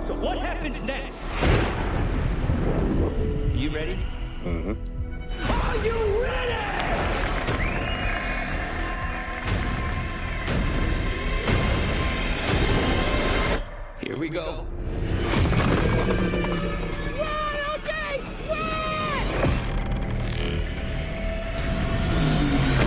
[0.01, 1.29] So what happens next?
[3.55, 3.99] You ready?
[4.47, 4.77] Mm-hmm.
[5.51, 6.62] Are you ready?
[14.13, 14.67] Here we go.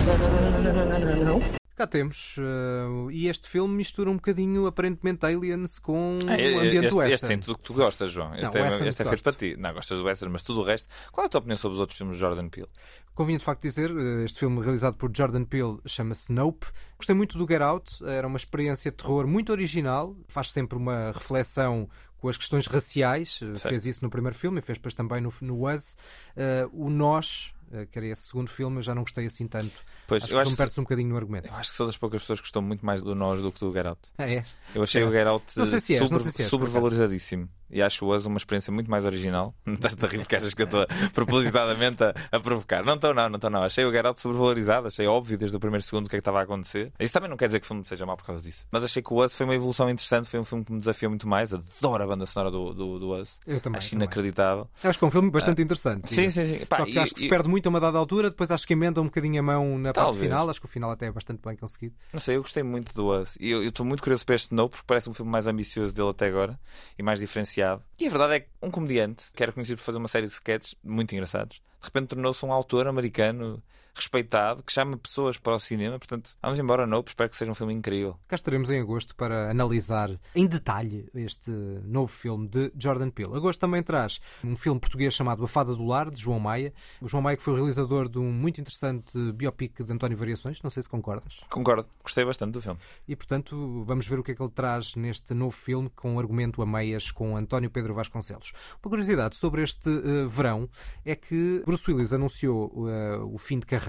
[0.06, 1.65] No, no, no, no, no, no, no, no.
[1.76, 6.56] Cá temos, eh, e este filme mistura um bocadinho aparentemente Aliens com Ah, o este,
[6.56, 7.14] ambiente este, western.
[7.14, 8.34] este tem tudo o que tu gostas, João.
[8.34, 9.56] Este Não, é, este é feito para ti.
[9.58, 10.88] Não, gostas do western, mas tudo o resto.
[11.12, 12.68] Qual é a tua opinião sobre os outros filmes de Jordan Peele?
[13.14, 16.66] Convinha de facto dizer, eh, este filme realizado por Jordan Peele chama-se Nope.
[16.96, 21.12] Gostei muito do Get Out, era uma experiência de terror muito original, faz sempre uma
[21.12, 23.68] reflexão com as questões raciais, eh, Certo.
[23.68, 25.94] fez isso no primeiro filme e fez depois também no, no Us.
[26.34, 27.52] Eh, o Nós,
[27.90, 29.72] que era esse segundo filme, eu já não gostei assim tanto.
[30.06, 31.48] Pois, acho eu que acho me que- perde-se um bocadinho no argumento.
[31.48, 33.60] Eu acho que sou das poucas pessoas que gostam muito mais do Nós do que
[33.60, 34.00] do Get Out.
[34.18, 34.44] Ah, é?
[34.74, 35.08] Eu achei Será?
[35.08, 37.48] o Get Out se és, super, não sei se supervalorizadíssimo.
[37.70, 39.54] E acho o Us uma experiência muito mais original.
[39.66, 42.84] Estás-te a rir porque achas que eu estou propositadamente a, a provocar.
[42.84, 43.62] Não estou, não, não estou, não.
[43.62, 44.86] Achei o Get Out sobrevalorizado.
[44.86, 46.92] Achei óbvio desde o primeiro segundo o que é que estava a acontecer.
[47.00, 48.66] Isso também não quer dizer que o filme seja mau por causa disso.
[48.70, 50.28] Mas achei que o Us foi uma evolução interessante.
[50.28, 51.52] Foi um filme que me desafiou muito mais.
[51.52, 53.38] Adoro a banda sonora do, do, do Us.
[53.46, 54.04] Eu também, Acho também.
[54.04, 54.68] inacreditável.
[54.82, 56.08] Acho que é um filme bastante Ah, interessante.
[56.12, 56.66] Sim, sim, sim.
[56.66, 58.50] Pá, Só que e- acho que se e- perde muito a uma dada altura, depois
[58.50, 60.24] acho que emenda um bocadinho a mão na parte Talvez.
[60.24, 60.48] final.
[60.50, 61.94] Acho que o final até é bastante bem conseguido.
[62.12, 63.36] Não sei, eu gostei muito do Us.
[63.40, 65.92] E eu eu estou muito curioso para este novo, porque parece um filme mais ambicioso
[65.92, 66.58] dele até agora
[66.98, 67.55] e mais diferenciado.
[67.98, 70.32] E a verdade é que um comediante, que era conhecido por fazer uma série de
[70.32, 73.62] sketches muito engraçados, de repente tornou-se um autor americano
[73.96, 75.98] respeitado que chama pessoas para o cinema.
[75.98, 77.10] Portanto, vamos embora, Nope.
[77.10, 78.18] Espero que seja um filme incrível.
[78.28, 83.34] Cá estaremos em agosto para analisar em detalhe este novo filme de Jordan Peele.
[83.34, 86.72] Agosto também traz um filme português chamado A Fada do Lar, de João Maia.
[87.00, 90.62] O João Maia que foi o realizador de um muito interessante biopic de António Variações,
[90.62, 91.40] não sei se concordas.
[91.50, 92.78] Concordo, gostei bastante do filme.
[93.08, 96.18] E, portanto, vamos ver o que é que ele traz neste novo filme com um
[96.18, 98.52] argumento a meias com António Pedro Vasconcelos.
[98.82, 100.68] Uma curiosidade sobre este eh, verão
[101.04, 103.85] é que Bruce Willis anunciou eh, o fim de carreira,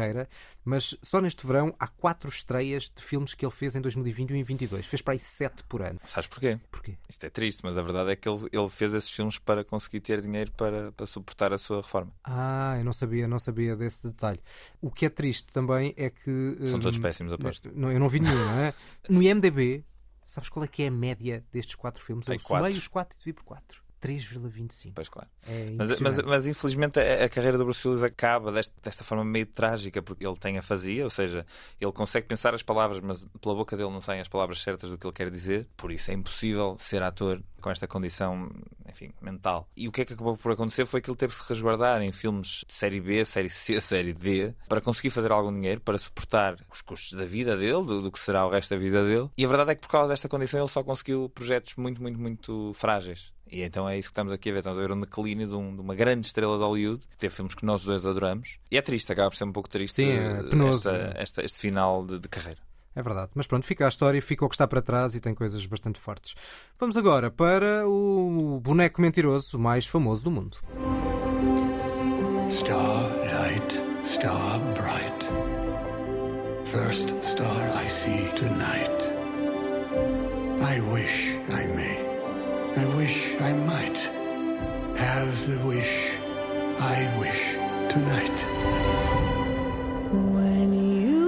[0.64, 4.34] mas só neste verão há quatro estreias de filmes que ele fez em 2020 e
[4.34, 4.86] 2022.
[4.86, 6.00] Fez para aí sete por ano.
[6.06, 6.60] Sabes porquê?
[6.72, 6.98] Porquê?
[7.08, 10.00] Isto é triste, mas a verdade é que ele, ele fez esses filmes para conseguir
[10.02, 12.12] ter dinheiro para, para suportar a sua reforma.
[12.24, 14.40] Ah, eu não sabia, não sabia desse detalhe.
[14.82, 16.58] O que é triste também é que.
[16.68, 17.72] São hum, todos péssimos, aposto.
[17.74, 18.74] Não, eu não vi nenhum, não é?
[19.10, 19.86] No IMDB,
[20.24, 22.28] sabes qual é que é a média destes quatro filmes?
[22.28, 22.66] Ai, Eu quatro.
[22.66, 23.87] somei os quatro e divido por quatro.
[24.08, 24.94] 3,25.
[24.96, 25.28] Pois claro.
[25.46, 29.26] É Mas, mas, mas, infelizmente a, a carreira do Bruce Willis acaba desta, desta forma
[29.26, 31.46] meio trágica, porque ele tem a fazia, ou seja,
[31.80, 34.98] ele consegue pensar as palavras, mas pela boca dele não saem as palavras certas do
[34.98, 35.68] que ele quer dizer.
[35.76, 38.50] Por isso é impossível ser ator com esta condição,
[38.88, 39.68] enfim, mental.
[39.76, 42.02] E o que é que acabou por acontecer foi que ele teve que se resguardar
[42.02, 45.98] em filmes de série B, série C, série D, para conseguir fazer algum dinheiro, para
[45.98, 49.30] suportar os custos da vida dele, do, do que será o resto da vida dele.
[49.38, 52.20] E a verdade é que por causa desta condição ele só conseguiu projetos muito, muito,
[52.20, 53.34] muito frágeis.
[53.52, 54.60] E então é isso que estamos aqui a ver.
[54.60, 57.34] Estamos a ver um declínio de, um- de uma grande estrela de Hollywood, que teve
[57.34, 58.58] filmes que nós dois adoramos.
[58.72, 60.90] E é triste, acaba por ser um pouco triste Sim, é penoso.
[60.90, 62.60] esta- esta- este final de, de carreira.
[62.96, 63.32] É verdade.
[63.36, 66.00] Mas pronto, fica a história, fica o que está para trás e tem coisas bastante
[66.00, 66.34] fortes.
[66.80, 70.58] Vamos agora para o boneco mentiroso mais famoso do mundo.
[72.50, 75.28] Starlight, star bright.
[76.66, 78.98] First star I see tonight.
[80.62, 81.97] I wish I may.
[82.80, 83.98] I wish I might
[84.98, 86.12] have the wish
[86.80, 87.44] I wish
[87.92, 88.40] tonight.
[90.36, 91.26] When you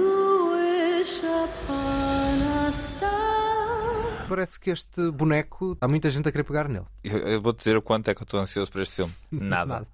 [0.54, 2.34] wish upon
[2.68, 3.29] a star,
[4.30, 6.86] parece que este boneco, há muita gente a querer pegar nele.
[7.02, 9.12] Eu, eu vou dizer o quanto é que eu estou ansioso por este filme.
[9.30, 9.66] Nada.
[9.74, 9.86] Nada.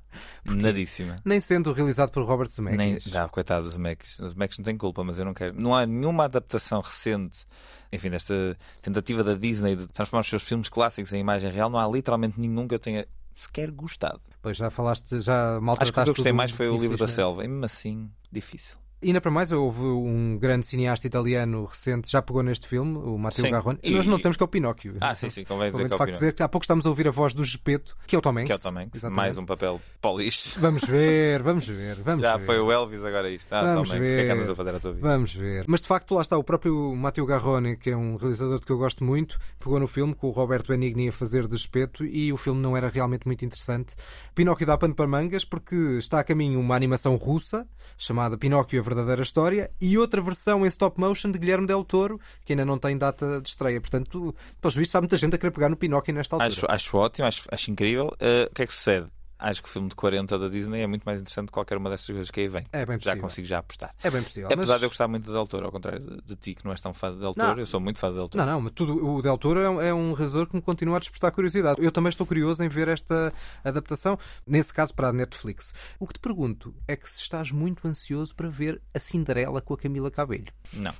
[0.44, 1.16] Nadíssima.
[1.24, 3.16] Nem sendo realizado por Robert Nem, Zemeckis.
[3.16, 4.18] ah, coitado dos Zemeckis.
[4.18, 5.58] Os Zemeckis não têm culpa, mas eu não quero.
[5.58, 7.46] Não há nenhuma adaptação recente,
[7.92, 11.70] enfim, desta tentativa da Disney de transformar os seus filmes clássicos em imagem real.
[11.70, 14.20] Não há literalmente nenhum que eu tenha sequer gostado.
[14.40, 16.96] Pois já falaste, já maltrataste Acho que o que eu gostei mais foi o livro
[16.96, 17.44] da selva.
[17.44, 18.76] E mesmo assim, difícil.
[19.02, 23.18] E ainda para mais, houve um grande cineasta italiano recente, já pegou neste filme, o
[23.18, 23.50] Matteo.
[23.50, 23.78] Garrone.
[23.82, 24.94] E, nós não dissemos que é o Pinóquio.
[25.00, 26.14] Ah, sim, sim, convém dizer que é o Pinóquio.
[26.14, 28.30] dizer que há pouco estamos a ouvir a voz do Gepeto, que é o Tom
[28.30, 28.46] Hanks.
[28.46, 28.96] Que é o Tom Hanks.
[28.96, 29.16] Exatamente.
[29.16, 30.56] Mais um papel polish.
[30.58, 32.46] Vamos ver, vamos ver, vamos Já ver.
[32.46, 33.52] foi o Elvis, agora isto.
[33.52, 34.32] Ah, Vamos Tom Hanks, o que é que ver.
[34.32, 35.08] andas a fazer à tua vida?
[35.08, 35.64] Vamos ver.
[35.68, 38.72] Mas de facto, lá está o próprio Matteo Garrone, que é um realizador de que
[38.72, 42.32] eu gosto muito, pegou no filme com o Roberto Benigni a fazer de espeto e
[42.32, 43.94] o filme não era realmente muito interessante.
[44.34, 48.82] Pinóquio dá pano para mangas porque está a caminho uma animação russa chamada Pinóquio a
[48.86, 52.78] Verdadeira História e outra versão em stop motion de Guilherme Del Toro, que ainda não
[52.78, 53.80] tem data de estreia.
[53.80, 56.48] Portanto, pelos vistos, há muita gente a querer pegar no Pinóquio nesta altura.
[56.48, 58.06] Acho, acho ótimo, acho, acho incrível.
[58.06, 59.08] Uh, o que é que sucede?
[59.38, 61.90] Acho que o filme de 40 da Disney é muito mais interessante que qualquer uma
[61.90, 62.64] dessas coisas que aí vem.
[62.72, 63.20] É bem já possível.
[63.22, 63.94] consigo já apostar.
[64.02, 64.48] É bem possível.
[64.50, 66.64] Apesar mas- de eu gostar muito de Del Toro, ao contrário de, de ti, que
[66.64, 67.46] não és tão fã de Del Não.
[67.46, 68.44] Toro, eu sou muito fã de Del Toro.
[68.44, 70.96] Não, não, mas tudo, o Del Toro é um, é um realizador que me continua
[70.96, 71.82] a despertar curiosidade.
[71.82, 75.74] Eu também estou curioso em ver esta adaptação, nesse caso para a Netflix.
[75.98, 79.74] O que te pergunto é que se estás muito ansioso para ver a Cinderela com
[79.74, 80.46] a Camila Cabello.
[80.72, 80.94] Não,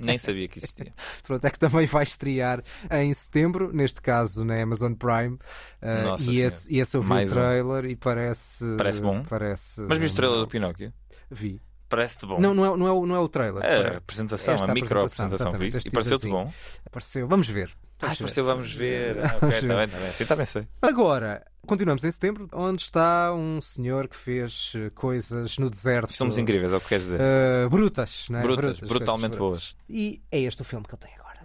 [0.00, 0.92] nem sabia que existia.
[1.24, 5.38] Pronto, é que também vai estrear em setembro, neste caso na Amazon Prime.
[5.82, 6.46] Uh, Nossa e, Senhora.
[6.46, 7.42] esse, e esse eu vi Mais o um.
[7.82, 8.76] Trailer e parece.
[8.76, 9.22] Parece bom.
[9.28, 10.92] Parece, Mas viste o trailer do Pinóquio?
[11.30, 11.60] Vi.
[11.88, 12.40] Parece-te bom.
[12.40, 13.62] Não, não é, não, é, o- não é o trailer.
[13.62, 16.34] É, a apresentação, esta a micro-apresentação, E pareceu-te teaserzinho.
[16.34, 16.52] bom?
[16.90, 17.28] Pareceu.
[17.28, 17.70] Vamos ver.
[18.00, 18.24] Ah, Vamos ver.
[18.24, 19.18] pareceu, vamos ver.
[19.24, 20.10] Ah, ok, está bem, está bem.
[20.12, 20.66] Sim, também sei.
[20.80, 26.12] Agora, continuamos em setembro, onde está um senhor que fez eh, coisas no deserto.
[26.14, 27.20] Somos incríveis, é o que queres dizer.
[27.20, 28.42] eh, brutas, não é?
[28.42, 29.76] Brutas, brutalmente coisas brutas.
[29.88, 31.42] E é este o filme que ele tem agora.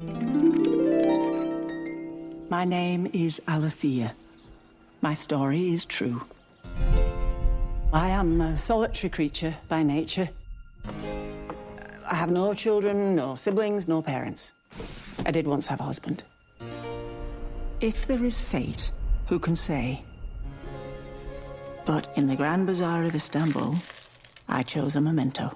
[2.49, 4.15] My name is Alethea.
[5.01, 6.21] My story is true.
[7.93, 10.29] I am a solitary creature by nature.
[12.09, 14.53] I have no children, no siblings, no parents.
[15.25, 16.23] I did once have a husband.
[17.79, 18.91] If there is fate,
[19.27, 20.01] who can say?
[21.85, 23.75] But in the Grand Bazaar of Istanbul,
[24.49, 25.55] I chose a memento.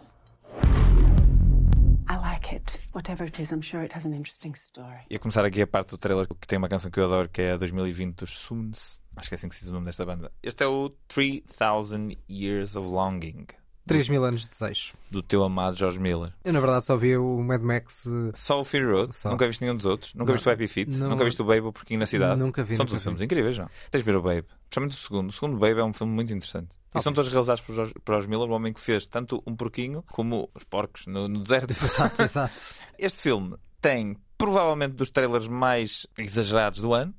[4.56, 5.00] Story.
[5.10, 7.42] Ia começar aqui a parte do trailer que tem uma canção que eu adoro, que
[7.42, 9.02] é a 2020 dos Soons.
[9.22, 10.32] Acho que é assim que se diz o nome desta banda.
[10.42, 13.46] Este é o 3000 Years of Longing.
[13.88, 14.94] 3 mil anos de desejo.
[15.12, 16.32] Do teu amado George Miller.
[16.44, 18.08] Eu, na verdade, só vi o Mad Max.
[18.08, 19.16] eh, Só o Fury Road?
[19.16, 19.30] Só.
[19.30, 20.14] Nunca viste nenhum dos outros?
[20.16, 20.34] Nunca Não.
[20.36, 20.98] viste o Happy Feet?
[20.98, 21.10] Não.
[21.10, 22.40] Nunca viste o Babe, o Porquinho na Cidade?
[22.40, 23.04] Nunca vi, São nunca todos vi.
[23.04, 23.70] filmes incríveis, não?
[23.92, 24.46] Tens de ver o Babe.
[24.70, 25.30] Principalmente o segundo.
[25.30, 26.70] O segundo Babe é um filme muito interessante.
[26.70, 27.02] E Ok.
[27.02, 30.04] são todos realizados por George, por George Miller, o homem que fez tanto um porquinho
[30.12, 31.72] como os porcos no, no deserto.
[31.74, 32.62] Exato, exato.
[32.98, 37.14] Este filme tem provavelmente dos trailers mais exagerados do ano.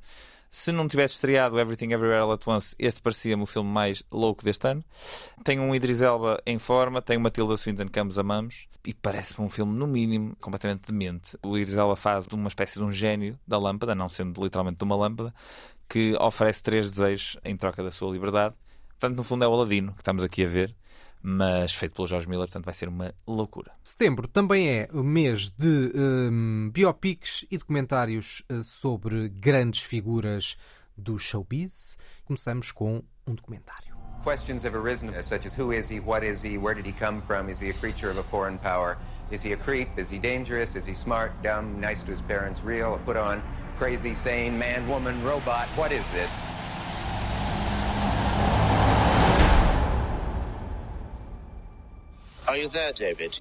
[0.55, 4.45] Se não tivesse estreado Everything Everywhere All At Once, este parecia-me o filme mais louco
[4.45, 4.85] deste ano.
[5.43, 9.47] Tem um Idris Elba em forma, tem uma Tilda Swinton que ambos amamos e parece-me
[9.47, 11.38] um filme, no mínimo, completamente demente.
[11.43, 14.77] O Idris Elba faz de uma espécie de um gênio da lâmpada, não sendo literalmente
[14.77, 15.35] de uma lâmpada,
[15.88, 18.55] que oferece três desejos em troca da sua liberdade.
[18.91, 20.77] Portanto, no fundo é o Aladino que estamos aqui a ver,
[21.23, 23.73] mas feito pelo George Miller, portanto vai ser uma loucura.
[23.83, 30.57] Setembro também é o mês de hum, biopics e documentários eh, sobre grandes figuras
[30.97, 31.97] do showbiz.
[32.25, 33.93] Começamos com um documentário.
[34.25, 36.93] Questions have arisen, uh, such as who is he, what is he, where did he
[36.93, 38.97] come from, is he a creature of a foreign power,
[39.33, 42.63] is he a creep, is he dangerous, is he smart, dumb, nice to his parents,
[42.63, 43.43] real, put on,
[43.79, 46.31] crazy, sane, man, woman, robot, what is this?
[52.53, 53.41] Are you there, David?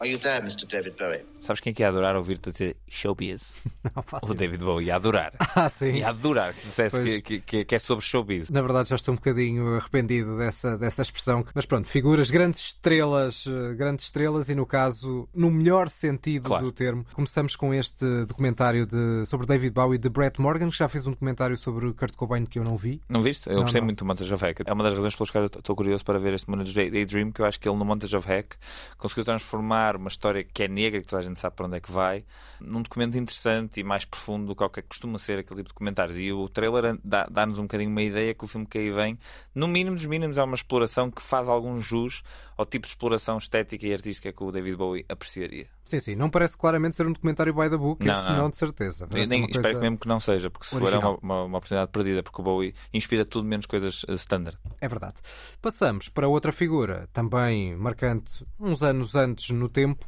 [0.00, 0.64] Are you there, Mr.
[0.70, 1.24] David Bowie?
[1.40, 3.56] Sabes quem é que ia adorar ouvir-te dizer showbiz?
[3.96, 5.32] Não faço O David Bowie ia adorar.
[5.56, 5.94] Ah, sim.
[5.96, 8.48] Ia adorar que dissesse que, que- que- é sobre showbiz.
[8.48, 11.44] Na verdade, já estou um bocadinho arrependido dessa, dessa expressão.
[11.52, 16.66] Mas pronto, figuras, grandes estrelas, eh, grandes estrelas, e no caso, no melhor sentido Claro.
[16.66, 17.04] do termo.
[17.12, 21.10] Começamos com este documentário de, sobre David Bowie de Brett Morgan, que já fez um
[21.10, 23.00] documentário sobre Kurt Cobain que eu não vi.
[23.08, 23.48] Não viste?
[23.48, 23.86] Eu Não, gostei não.
[23.86, 24.62] muito do Montage of Heck.
[24.64, 27.32] É uma das razões pelas quais eu estou curioso para ver este Montage Day- Daydream,
[27.32, 28.56] que eu acho que ele no Montage of Heck
[28.96, 31.80] conseguiu transformar uma história que é negra, que toda a gente sabe para onde é
[31.80, 32.24] que vai,
[32.60, 36.18] num documento interessante e mais profundo do que que costuma ser aquele tipo de documentários.
[36.18, 39.18] E o trailer dá- dá-nos um bocadinho uma ideia que o filme que aí vem,
[39.54, 42.22] no mínimo dos mínimos, é uma exploração que faz algum jus
[42.56, 45.66] ao tipo de exploração estética e artística que o David Bowie apreciaria.
[45.88, 48.36] Sim, sim, não parece claramente ser um documentário by the book, Não, esse não.
[48.36, 49.06] não, de certeza.
[49.06, 51.18] Parece nem, espero coisa que mesmo que não seja, porque se for é original.
[51.22, 54.58] uma, uma, uma oportunidade perdida, porque o Bowie inspira tudo menos coisas eh, standard.
[54.80, 55.16] É verdade.
[55.62, 60.06] Passamos para outra figura, também marcante uns anos antes no tempo,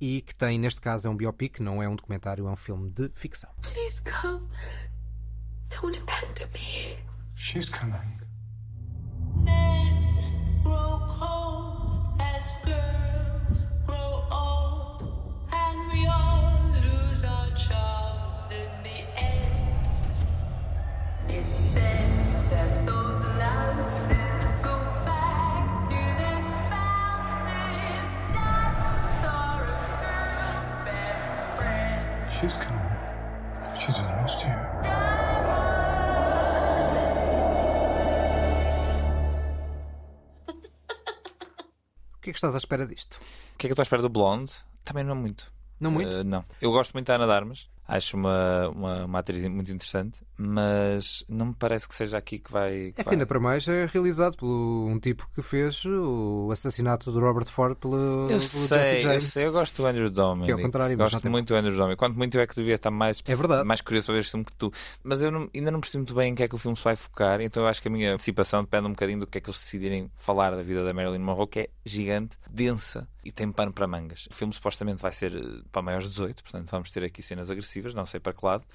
[0.00, 2.90] e que tem, neste caso, é um biopic, não é um documentário, é um filme
[2.90, 3.50] de ficção.
[3.62, 4.48] Please come.
[5.68, 6.96] Don't abandon me.
[7.36, 8.19] She's coming.
[32.40, 32.80] She's coming.
[33.78, 34.56] She's almost here.
[42.16, 43.14] O que é que estás à espera disto?
[43.54, 44.52] O que é que eu estou à espera do Blonde?
[44.84, 45.52] Também não muito.
[45.78, 46.10] Não muito?
[46.10, 46.42] Uh, não.
[46.62, 47.68] Eu gosto muito da Ana de Armas.
[47.90, 52.52] Acho uma, uma, uma atriz muito interessante, mas não me parece que seja aqui que
[52.52, 52.92] vai.
[52.94, 57.10] Que é que ainda para mais é realizado por um tipo que fez o assassinato
[57.10, 59.24] de Robert Ford pelo, eu pelo sei, Jesse James.
[59.24, 60.46] Eu, sei, eu gosto do Andrew Dominic.
[60.46, 61.98] Que é o contrário, Gosto muito do Andrew Dominic.
[61.98, 63.64] Quanto muito eu é que devia estar mais, é verdade.
[63.66, 64.72] mais curioso para ver este filme que tu.
[65.02, 66.84] Mas eu não, ainda não percebo muito bem em que é que o filme se
[66.84, 69.40] vai focar, então eu acho que a minha antecipação depende um bocadinho do que é
[69.40, 73.50] que eles decidirem falar da vida da Marilyn Monroe, que é gigante, densa e tem
[73.52, 74.26] pano para mangas.
[74.30, 77.50] O filme supostamente vai ser eh, para maiores de 18, portanto vamos ter aqui cenas
[77.50, 78.66] agressivas, não sei para que lado.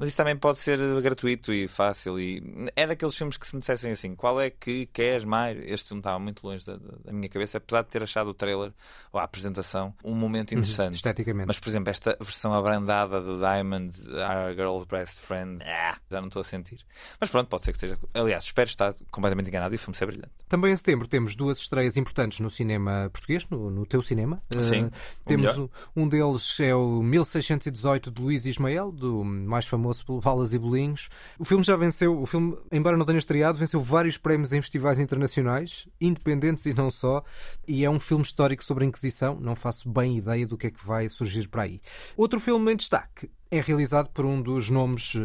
[0.00, 2.18] Mas isso também pode ser gratuito e fácil.
[2.18, 2.42] E
[2.74, 5.58] é daqueles filmes que se me dissessem assim: qual é que queres mais?
[5.58, 8.72] Este filme estava muito longe da, da minha cabeça, apesar de ter achado o trailer
[9.12, 10.92] ou a apresentação um momento interessante.
[10.92, 11.46] Uhum, esteticamente.
[11.46, 16.28] Mas, por exemplo, esta versão abrandada do Diamond, Our Girl's Best Friend, ah, já não
[16.28, 16.80] estou a sentir.
[17.20, 17.98] Mas pronto, pode ser que esteja.
[18.14, 20.30] Aliás, espero estar completamente enganado e o filme ser brilhante.
[20.48, 24.42] Também em setembro temos duas estreias importantes no cinema português, no, no teu cinema.
[24.62, 24.84] Sim.
[24.84, 24.92] Uh,
[25.26, 30.54] temos um, um deles é o 1618 de Luís Ismael, do mais famoso pelo Balas
[30.54, 31.08] e Bolinhos.
[31.38, 34.98] O filme já venceu, o filme, embora não tenha estreado, venceu vários prémios em festivais
[34.98, 37.22] internacionais, independentes e não só,
[37.66, 39.38] e é um filme histórico sobre a Inquisição.
[39.40, 41.80] Não faço bem ideia do que é que vai surgir para aí.
[42.16, 45.16] Outro filme em destaque é realizado por um dos nomes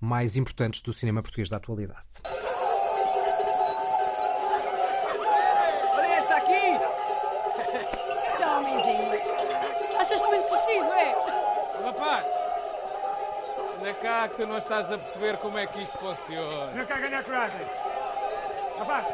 [0.00, 2.08] mais importantes do cinema português da atualidade.
[14.36, 16.72] Tu não estás a perceber como é que isto funciona.
[16.74, 17.60] Não quer ganhar coragem.
[18.78, 19.06] Rapaz!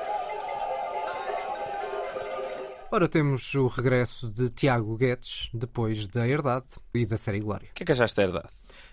[2.91, 7.69] Ora, temos o regresso de Tiago Guedes depois da Herdade e da série Glória.
[7.71, 8.49] O que é que achaste da Herdade?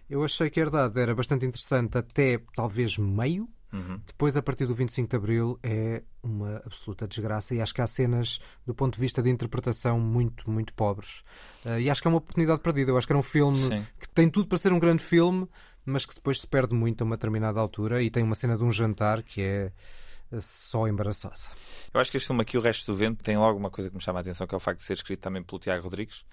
[0.10, 3.50] Eu achei que a Herdade era bastante interessante até talvez meio.
[3.74, 4.00] Uhum.
[4.06, 7.88] Depois, a partir do 25 de Abril, é uma absoluta desgraça e acho que há
[7.88, 11.24] cenas, do ponto de vista de interpretação, muito, muito pobres.
[11.66, 12.92] Uh, e acho que é uma oportunidade perdida.
[12.92, 13.86] Eu acho que era um filme Sim.
[14.00, 15.48] que tem tudo para ser um grande filme,
[15.88, 18.64] mas que depois se perde muito a uma determinada altura e tem uma cena de
[18.64, 19.72] um jantar que é
[20.40, 21.48] só embaraçosa.
[21.94, 23.96] Eu acho que este filme aqui, O Resto do Vento, tem logo uma coisa que
[23.96, 26.26] me chama a atenção, que é o facto de ser escrito também pelo Tiago Rodrigues,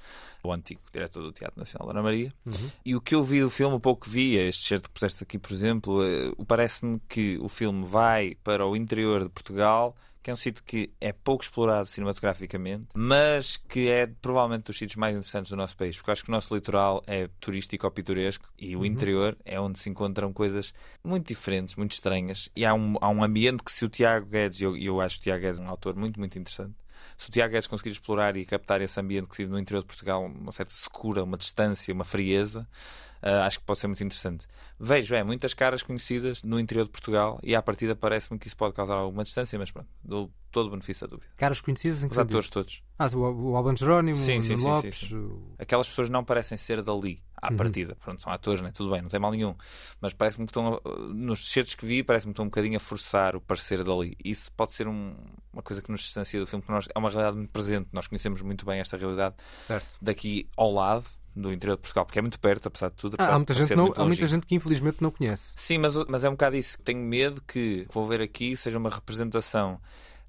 [0.42, 2.32] o antigo diretor do Teatro Nacional da Ana Maria.
[2.44, 2.70] Uhum.
[2.84, 5.22] E o que eu vi do filme, o pouco que vi, este certo que puseste
[5.22, 6.00] aqui, por exemplo,
[6.48, 10.90] parece-me que o filme vai para o interior de Portugal que é um sítio que
[11.02, 15.96] é pouco explorado cinematograficamente, mas que é provavelmente dos sítios mais interessantes do nosso país,
[15.98, 18.87] porque acho que o nosso litoral é turístico ou pitoresco e o Uhum.
[18.87, 20.72] interior é onde se encontram coisas
[21.04, 24.62] muito diferentes, muito estranhas, e há um, há um ambiente que se o Tiago Guedes,
[24.62, 26.74] e eu, eu acho o Tiago Guedes um autor muito, muito interessante,
[27.18, 29.82] se o Tiago Guedes conseguir explorar e captar esse ambiente que se vive no interior
[29.82, 32.66] de Portugal, uma certa secura, uma distância, uma frieza,
[33.24, 34.46] uh, acho que pode ser muito interessante.
[34.78, 38.56] Vejo, é, muitas caras conhecidas no interior de Portugal e à partida parece-me que isso
[38.56, 41.32] pode causar alguma distância, mas pronto, dou todo o benefício da dúvida.
[41.37, 42.82] Caras conhecidas em que Os atores todos.
[42.98, 44.96] Ah, o, o Alban Jerónimo, Sim, o sim, Nuno sim, Lopes.
[44.98, 45.16] sim, sim.
[45.16, 47.56] o- Aquelas pessoas não parecem ser dali, à Uhum.
[47.56, 47.96] partida.
[47.96, 48.70] Pronto, são atores, né?
[48.72, 49.54] tudo bem, não tem mal nenhum.
[50.00, 52.80] Mas parece-me que estão, a- nos certos que vi, parece-me que estão um bocadinho a
[52.80, 54.16] forçar o parecer dali.
[54.24, 55.16] Isso pode ser um-
[55.52, 57.88] uma coisa que nos distancia do filme, porque nós, é uma realidade muito presente.
[57.92, 59.96] Nós conhecemos muito bem esta realidade Certo.
[60.00, 61.04] daqui ao lado
[61.37, 63.16] do interior de Portugal, porque é muito perto, apesar de tudo.
[63.18, 65.53] Ah, apesar há de muita, gente, não, há muita gente que infelizmente não conhece.
[65.57, 66.78] Sim, mas, mas é um bocado isso.
[66.82, 69.80] Tenho medo que vou ver aqui seja uma representação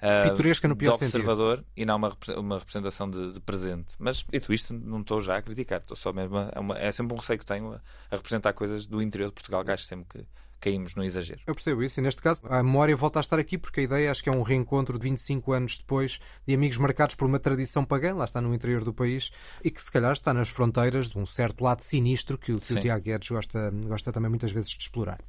[0.02, 1.16] ah, Pitoresca no pior de sentido.
[1.22, 3.96] observador e não uma, uma representação de, de presente.
[3.98, 5.80] Mas, dito isto, não estou já a criticar.
[5.80, 7.82] Estou só mesmo a, é, uma- é sempre um receio que tenho a,
[8.12, 10.28] a representar coisas do interior de Portugal, que acho sempre que
[10.60, 11.42] caímos no exagero.
[11.46, 14.10] Eu percebo isso, e neste caso a memória volta a estar aqui porque a ideia
[14.10, 17.86] acho que é um reencontro de 25 anos depois de amigos marcados por uma tradição
[17.86, 19.32] pagã, lá está no interior do país,
[19.64, 22.74] e que se calhar está nas fronteiras de um certo lado sinistro que, o- que
[22.74, 22.80] o.
[22.80, 25.20] Tiago Guedes gosta, gosta também muitas vezes de explorar.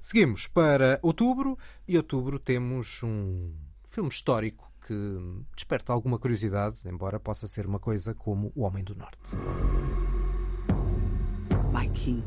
[0.00, 1.58] Seguimos para outubro,
[1.88, 3.52] e outubro temos um
[3.88, 4.94] filme histórico que
[5.56, 9.34] desperta alguma curiosidade, embora possa ser uma coisa como O Homem do Norte.
[11.72, 12.22] My king,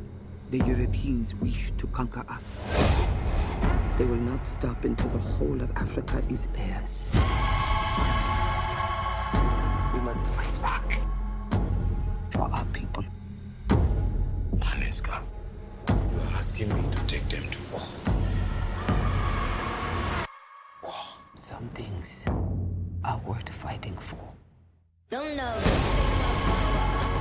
[0.50, 2.64] The Europeans wish to conquer us.
[3.98, 7.12] They will not stop until the whole of Africa is theirs.
[9.94, 11.02] We must fight back
[12.32, 13.04] for our people.
[14.56, 15.22] Maneska,
[15.90, 17.82] you're asking me to take them to war.
[20.82, 20.94] War.
[21.36, 22.26] Some things
[23.04, 24.32] are worth fighting for.
[25.10, 27.17] Don't know.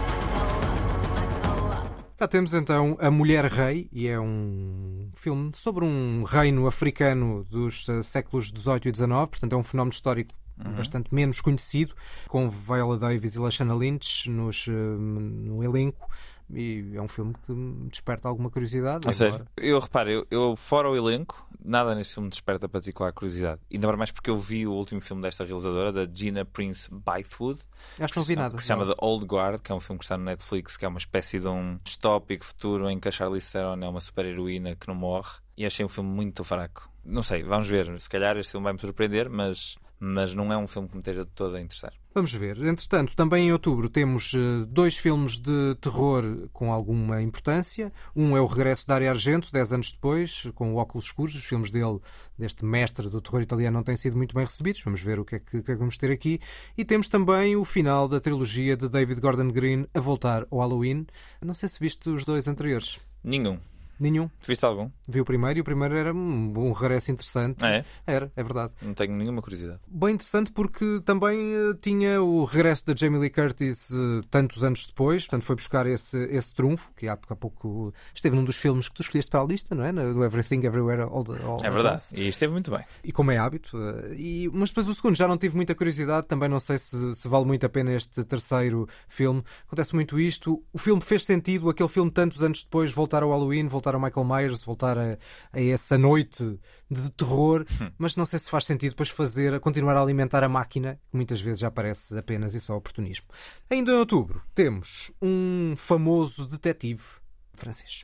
[2.17, 7.87] Cá temos então A Mulher Rei, e é um filme sobre um reino africano dos
[7.91, 10.73] eh, séculos XVIII e XIX, portanto é um fenómeno histórico Uhum.
[10.73, 11.95] bastante menos conhecido,
[12.29, 16.09] com Viola Davis e Lashana Lynch nos, eh, no elenco,
[16.53, 19.09] e é um filme que me desperta alguma curiosidade.
[19.09, 23.13] A sério, embora- eu reparo, eu, eu, fora o elenco, nada neste filme desperta particular
[23.13, 23.61] curiosidade.
[23.73, 27.61] Ainda mais porque eu vi o último filme desta realizadora, da Gina Prince Bythewood.
[27.99, 28.55] Acho que não se- vi nada.
[28.57, 28.87] Que se chama.
[28.87, 31.41] The Old Guard, que é um filme que está no Netflix, que é uma espécie
[31.41, 35.31] de um distópico futuro em que a Charlize Theron é uma super-heroína que não morre.
[35.57, 36.91] E achei um filme muito fraco.
[37.05, 37.99] Não sei, vamos ver.
[38.01, 41.01] Se calhar este filme vai me surpreender, mas, mas não é um filme que me
[41.01, 41.93] esteja de todo a interessar.
[42.17, 42.57] Vamos ver.
[42.65, 47.93] Entretanto, também em outubro temos eh, dois filmes de terror com alguma importância.
[48.15, 51.35] Um é o regresso da Área Argento, 10 anos depois, com o óculos escuros.
[51.35, 51.99] Os filmes dele,
[52.39, 54.83] deste mestre do terror italiano, não têm sido muito bem recebidos.
[54.83, 56.41] Vamos ver o que é que é que vamos ter aqui.
[56.77, 61.07] E temos também o final da trilogia de David Gordon Green a voltar ao Halloween.
[61.43, 62.99] Não sei se viste os dois anteriores.
[63.23, 63.59] Nenhum.
[63.99, 64.29] Nenhum.
[64.41, 64.91] Tu viste algum?
[65.09, 67.65] Vi o primeiro e o primeiro era um bom regresso interessante.
[67.65, 67.85] Ah, é?
[68.07, 68.75] Era, é verdade.
[68.83, 69.81] Não tenho nenhuma curiosidade.
[69.87, 74.87] Bem interessante porque também eh, tinha o regresso da Jamie Lee Curtis eh, tantos anos
[74.87, 78.89] depois, portanto foi buscar esse, esse trunfo, que há, há pouco esteve num dos filmes
[78.89, 79.93] que tu escolheste para a lista, não é?
[79.93, 82.03] Do Everything Everywhere All, the, all É verdade.
[82.15, 82.81] E esteve muito bem.
[83.03, 83.77] E como é hábito.
[83.79, 87.15] eh, E, mas depois o segundo já não tive muita curiosidade, também não sei se,
[87.15, 89.43] se vale muito a pena este terceiro filme.
[89.67, 90.63] Acontece muito isto.
[90.73, 94.27] O filme fez sentido, aquele filme tantos anos depois, voltar ao Halloween, voltar ao Michael
[94.27, 95.19] Myers, voltar a,
[95.53, 96.59] a essa noite
[96.91, 97.65] de terror,
[97.99, 101.41] mas não sei se faz sentido depois fazer, continuar a alimentar a máquina, que muitas
[101.41, 103.27] vezes já parece apenas e só oportunismo.
[103.71, 107.03] Ainda em outubro temos um famoso detetive
[107.55, 108.03] francês.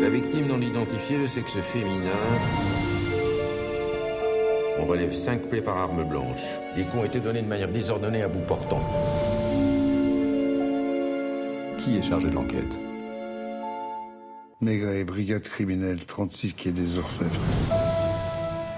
[0.00, 2.12] La victime non identifiée, le sexe féminin.
[4.78, 6.40] On relève cinq plaies par arme blanche.
[6.76, 8.80] Les coups ont été donnés de manière désordonnée à bout portant.
[11.78, 12.78] Qui est chargé de l'enquête
[14.60, 17.38] Maigret, brigade criminelle, 36 quai des Orfèvres.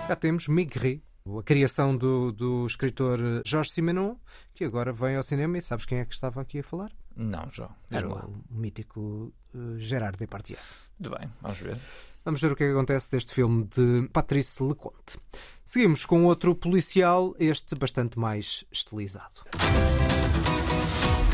[0.09, 4.17] Cá temos Maigret, a criação do, do escritor Jorge Simenon,
[4.55, 6.93] que agora vem ao cinema e sabes quem é que estava aqui a falar?
[7.17, 7.71] Não, João.
[7.91, 8.27] Era lá.
[8.27, 10.59] o mítico eh, Gerard Depardieu.
[10.99, 11.79] Muito bem, vamos ver.
[12.25, 15.19] Vamos ver o que é que acontece deste filme de Patrice Leconte.
[15.65, 19.41] Seguimos com outro policial, este bastante mais estilizado.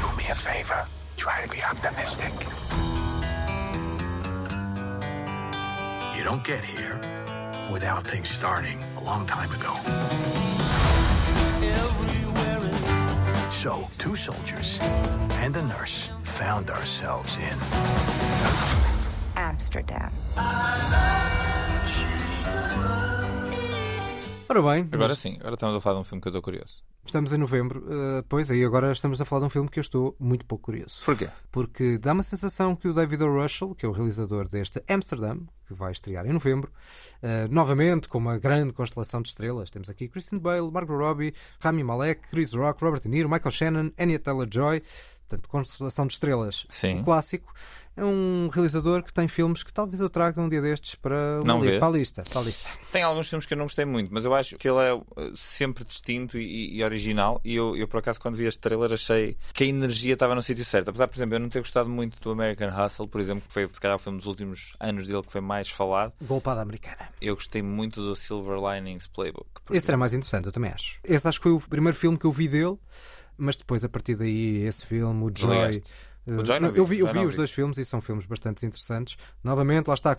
[0.00, 1.05] Do me a favor.
[1.16, 2.32] Try to be optimistic.
[6.16, 7.00] You don't get here
[7.72, 9.74] without things starting a long time ago.
[13.50, 14.78] So, two soldiers
[15.42, 17.58] and a nurse found ourselves in
[19.36, 20.12] Amsterdam.
[24.48, 26.42] Ora bem, Agora mas sim, agora estamos a falar de um filme que eu estou
[26.42, 26.82] curioso.
[27.08, 29.82] Estamos em novembro, eh, pois aí agora estamos a falar de um filme que eu
[29.82, 31.04] estou muito pouco curioso.
[31.04, 31.28] Porquê?
[31.50, 33.42] Porque dá uma sensação que o David O.
[33.42, 36.70] Russell, que é o realizador deste Amsterdam, que vai estrear em novembro,
[37.22, 39.70] eh, novamente com uma grande constelação de estrelas.
[39.70, 43.90] Temos aqui Kristen Bale, Margot Robbie, Rami Malek, Chris Rock, Robert De Niro, Michael Shannon,
[43.98, 44.82] Anya Taylor-Joy.
[45.28, 47.00] Portanto, constelação de estrelas, Sim.
[47.00, 47.52] um clássico.
[47.98, 51.64] É um realizador que tem filmes que talvez eu traga um dia destes para, Não
[51.64, 52.22] li- para a lista.
[52.28, 52.68] Para a lista.
[52.92, 55.02] Tem alguns filmes que eu não gostei muito, mas eu acho que ele é uh,
[55.34, 57.40] sempre distinto e, e original.
[57.42, 60.42] E eu, eu, por acaso, quando vi este trailer, achei que a energia estava no
[60.42, 60.90] sítio certo.
[60.90, 63.66] Apesar, por exemplo, eu não ter gostado muito do American Hustle, por exemplo, que foi
[63.66, 66.12] se calhar o filme dos últimos anos dele que foi mais falado.
[66.22, 67.08] Golpada americana.
[67.18, 69.46] Eu gostei muito do Silver Linings Playbook.
[69.70, 71.00] Esse era mais interessante, eu também acho.
[71.02, 72.76] Esse acho que foi o primeiro filme que eu vi dele,
[73.36, 75.82] mas depois, a partir daí, esse filme, o Joy.
[76.26, 78.24] Eh, O Joy não vi, eu vi, eu vi os dois filmes e são filmes
[78.26, 79.16] bastante interessantes.
[79.44, 80.18] Novamente, lá está.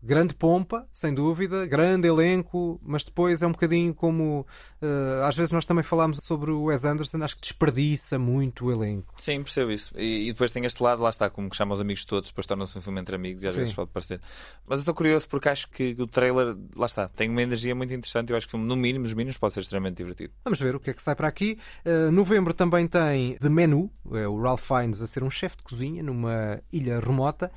[0.00, 4.46] Grande pompa, sem dúvida, grande elenco, mas depois é um bocadinho como.
[4.80, 8.72] eh, às vezes nós também falámos sobre o Wes Anderson, acho que desperdiça muito o
[8.72, 9.12] elenco.
[9.18, 9.92] Sim, percebo isso.
[9.96, 12.46] E, e depois tem este lado, lá está, como que chama os amigos todos, depois
[12.46, 13.60] torna-se um filme entre amigos e às Sim.
[13.60, 14.20] vezes pode parecer.
[14.66, 17.92] Mas eu estou curioso porque acho que o trailer, lá está, tem uma energia muito
[17.92, 18.30] interessante.
[18.30, 20.32] Eu acho que no mínimo, nos mínimos, pode ser extremamente divertido.
[20.44, 21.58] Vamos ver o que é que sai para aqui.
[21.84, 25.64] Uh, novembro também tem The Menu, é o Ralph Fiennes a ser um chefe de
[25.64, 27.50] cozinha numa ilha remota.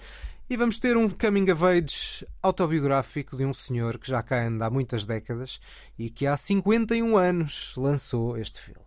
[0.51, 4.65] E vamos ter um coming of age autobiográfico de um senhor que já cá anda
[4.65, 5.61] há muitas décadas
[5.97, 8.81] e que há 51 anos lançou este filme.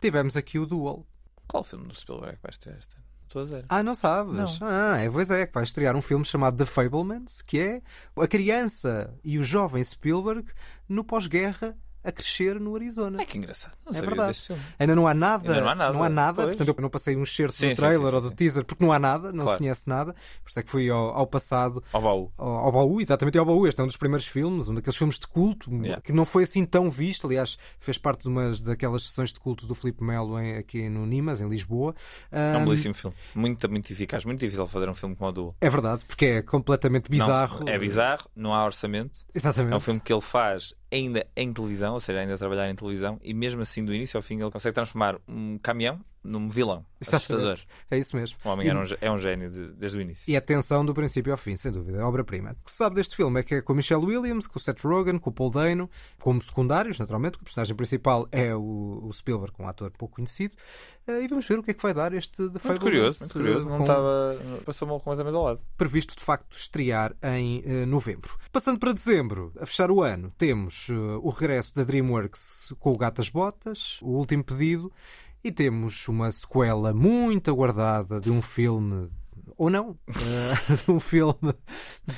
[0.00, 1.06] Tivemos aqui o Duel.
[1.46, 3.09] Qual filme do Spielberg vai estrear este ano?
[3.30, 3.66] Estou a zero.
[3.68, 4.58] Ah, não sabes?
[4.58, 4.68] Não.
[4.68, 7.82] Ah, é, pois é, que vai estrear um filme chamado The Fablemans, que é
[8.16, 10.50] a criança e o jovem Spielberg
[10.88, 13.18] no pós-guerra a crescer no Arizona.
[13.20, 13.76] Ai, que engraçado.
[13.86, 14.38] Não é verdade.
[14.78, 15.48] Ainda não há nada.
[15.52, 16.42] Ainda não há nada, Não há nada.
[16.42, 16.56] pois.
[16.56, 18.84] Portanto, eu não passei um Sim, do sim, trailer sim, ou sim, do teaser porque
[18.84, 19.50] não há nada, não Claro.
[19.50, 20.12] se conhece nada.
[20.42, 21.82] Por isso é que fui ao, ao passado.
[21.92, 22.32] Ao baú.
[22.38, 23.66] Ao, ao baú, exatamente ao baú.
[23.66, 26.00] Este é um dos primeiros filmes, um daqueles filmes de culto Yeah.
[26.02, 27.26] que não foi assim tão visto.
[27.26, 31.06] Aliás, fez parte de umas daquelas sessões de culto do Filipe Melo em- aqui no
[31.06, 31.94] Nimas, em Lisboa.
[32.32, 33.16] É um belíssimo filme.
[33.34, 34.24] Muito, muito eficaz.
[34.24, 35.54] Muito difícil fazer um filme como o Duel.
[35.60, 37.60] É verdade, porque é completamente bizarro.
[37.64, 39.20] Não, é bizarro, não há orçamento.
[39.34, 39.72] Exatamente.
[39.72, 42.74] É um filme que ele faz ainda em televisão, ou seja, ainda a trabalhar em
[42.74, 46.84] televisão, e mesmo assim, do início ao fim, ele consegue transformar um caminhão num vilão.
[47.00, 47.58] Assustador.
[47.90, 48.36] É isso mesmo.
[48.44, 50.30] O homem E- um é um gênio de- desde o início.
[50.30, 52.54] E a tensão do princípio ao fim, sem dúvida, é obra-prima.
[52.60, 54.82] O que se sabe deste filme é que é com Michelle Williams, com o Seth
[54.82, 55.88] Rogen, com o Paul Dano,
[56.20, 60.54] como secundários, naturalmente, porque o personagem principal é o, o Spielberg, um ator pouco conhecido.
[61.06, 63.18] Eh, E vamos ver o que é que vai dar este The Muito Fablemans, curioso,
[63.20, 63.66] muito curioso.
[63.66, 64.38] eh, Não com- estava.
[64.66, 65.60] Passou-me completamente ao lado.
[65.78, 68.36] previsto de facto estrear em eh, novembro.
[68.52, 70.92] Passando para dezembro, a fechar o ano, temos eh,
[71.22, 74.92] o regresso da DreamWorks com o Gatas Botas, o último pedido,
[75.42, 79.08] e temos uma sequela muito aguardada de um filme.
[79.56, 81.54] Ou não, eh, de um filme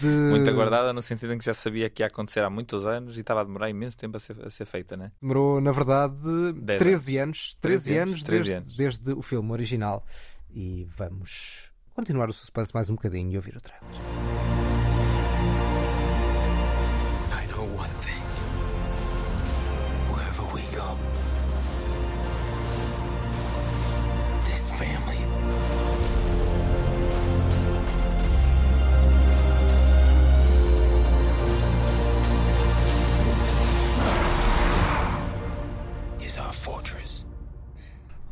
[0.00, 0.06] de.
[0.06, 3.20] Muito aguardada, no sentido em que já sabia que ia acontecer há muitos anos e
[3.20, 5.10] estava a demorar imenso tempo a ser, a ser feita, né?
[5.20, 6.14] Demorou, na verdade,
[6.54, 7.56] Dez 13 anos.
[7.60, 8.76] 13 13 anos, anos, 13 desde, anos.
[8.76, 10.04] desde o filme original.
[10.50, 14.51] E vamos continuar o suspense mais um bocadinho e ouvir o trailer.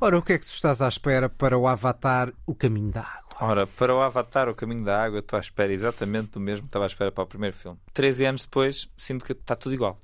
[0.03, 3.03] Ora, o que é que tu estás à espera para o Avatar O Caminho da
[3.03, 3.21] Água?
[3.39, 6.63] Ora, para o Avatar, o caminho da água, eu estou à espera exatamente do mesmo
[6.63, 7.79] que estava à espera para o primeiro filme.
[7.93, 10.01] 13 anos depois, sinto que está tudo igual.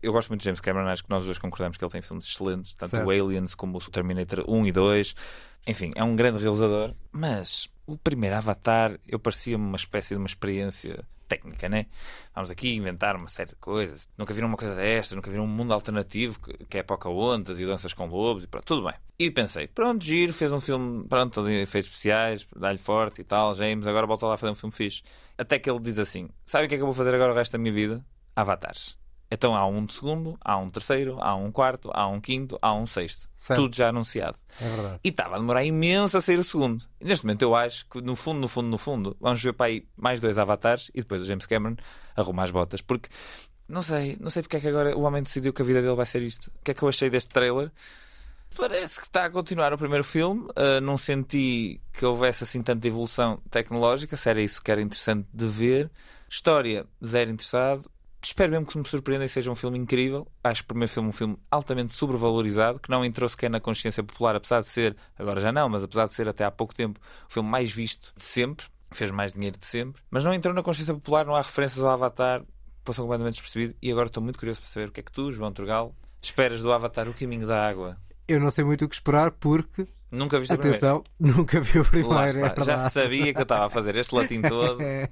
[0.00, 2.26] Eu gosto muito de James Cameron, acho que nós dois concordamos que ele tem filmes
[2.26, 3.06] excelentes, tanto Certo.
[3.06, 5.14] o Aliens como o Terminator 1 e 2.
[5.66, 10.26] Enfim, é um grande realizador, mas o primeiro Avatar eu parecia-me uma espécie de uma
[10.26, 11.86] experiência técnica, né?
[12.34, 14.08] Vamos aqui inventar uma série de coisas.
[14.18, 17.64] Nunca viram uma coisa destas, nunca viram um mundo alternativo que, que é Pocahontas e
[17.64, 18.94] danças com lobos e pronto, tudo bem.
[19.18, 23.24] E pensei, pronto, giro, fez um filme, pronto, todo em efeitos especiais, dá-lhe forte e
[23.24, 25.02] tal, James, agora volta lá a fazer um filme fixe.
[25.38, 27.34] Até que ele diz assim: sabe o que é que eu vou fazer agora o
[27.34, 28.04] resto da minha vida?
[28.36, 29.01] Avatares.
[29.34, 32.74] Então há um de segundo, há um terceiro, há um quarto, há um quinto, há
[32.74, 33.30] um sexto.
[33.34, 33.62] Certo.
[33.62, 34.36] Tudo já anunciado.
[34.60, 35.00] É verdade.
[35.02, 36.84] E estava a demorar imenso a sair o segundo.
[37.00, 39.66] E neste momento eu acho que, no fundo, no fundo, no fundo, vamos ver para
[39.66, 41.76] aí mais dois avatares e depois o James Cameron
[42.14, 42.82] arruma as botas.
[42.82, 43.08] Porque,
[43.66, 45.96] não sei, não sei porque é que agora o homem decidiu que a vida dele
[45.96, 46.48] vai ser isto.
[46.48, 47.72] O que é que eu achei deste trailer?
[48.54, 50.46] Parece que está a continuar o primeiro filme.
[50.54, 54.14] Ah, não senti que houvesse assim tanta evolução tecnológica.
[54.14, 55.90] Se era isso que era interessante de ver.
[56.28, 57.90] História, zero interessado.
[58.24, 60.26] Espero mesmo que me surpreenda e seja um filme incrível.
[60.44, 63.60] Acho que o primeiro filme é um filme altamente sobrevalorizado, que não entrou sequer na
[63.60, 66.74] consciência popular, apesar de ser, agora já não, mas apesar de ser até há pouco
[66.74, 70.54] tempo o filme mais visto de sempre, fez mais dinheiro de sempre, mas não entrou
[70.54, 72.44] na consciência popular, não há referências ao Avatar,
[72.84, 73.74] passou completamente despercebido.
[73.82, 76.62] E agora estou muito curioso para saber o que é que tu, João Turgal, esperas
[76.62, 77.96] do Avatar O Caminho da Água.
[78.28, 79.86] Eu não sei muito o que esperar porque.
[80.12, 82.12] Nunca viste o Atenção, nunca vi o primeiro.
[82.46, 82.64] É.
[82.64, 84.80] Já sabia que eu estava a fazer este latim todo.
[84.82, 85.08] É,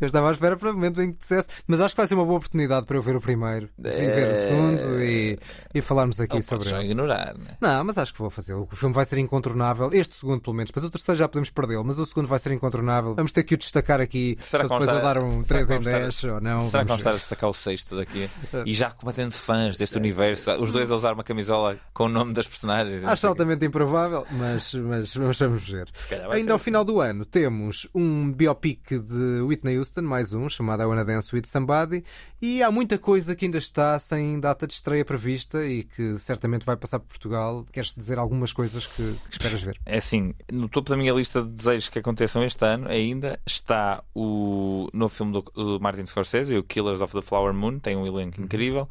[0.00, 2.14] eu estava à espera para o momento em que dissesse, mas acho que vai ser
[2.14, 5.38] uma boa oportunidade para eu ver o primeiro, e ver o segundo e,
[5.74, 6.84] e falarmos aqui sobre ele.
[6.86, 7.56] ignorar, né?
[7.60, 8.68] Não, mas acho que vou fazê-lo.
[8.70, 9.90] O filme vai ser incontornável.
[9.92, 10.70] Este segundo, pelo menos.
[10.70, 13.14] Depois o terceiro já podemos perdê-lo, mas o segundo vai ser incontornável.
[13.14, 15.72] Vamos ter que o destacar aqui Será para depois estar- dar um será 3 que
[15.72, 16.58] em vamos estar- 10 ou não.
[16.60, 18.28] Será que Vamos estar a destacar o sexto daqui?
[18.66, 22.32] E já completamente fãs deste universo, os dois a usar uma camisola com o nome
[22.32, 23.04] das personagens.
[23.04, 25.88] Acho altamente improvável, mas, mas, mas vamos ver.
[26.30, 26.64] Ainda ao assim.
[26.64, 31.34] final do ano temos um biopic de Whitney Houston, mais um, chamado I Wanna Dance
[31.34, 32.02] With Somebody,
[32.40, 36.64] e há muita coisa que ainda está sem data de estreia prevista e que certamente
[36.64, 37.66] vai passar por Portugal.
[37.70, 39.78] Queres dizer algumas coisas que, que esperas ver?
[39.84, 44.02] É assim, no topo da minha lista de desejos que aconteçam este ano ainda está
[44.14, 48.06] o novo filme do, do Martin Scorsese, o Killers of the Flower Moon, tem um
[48.06, 48.88] elenco incrível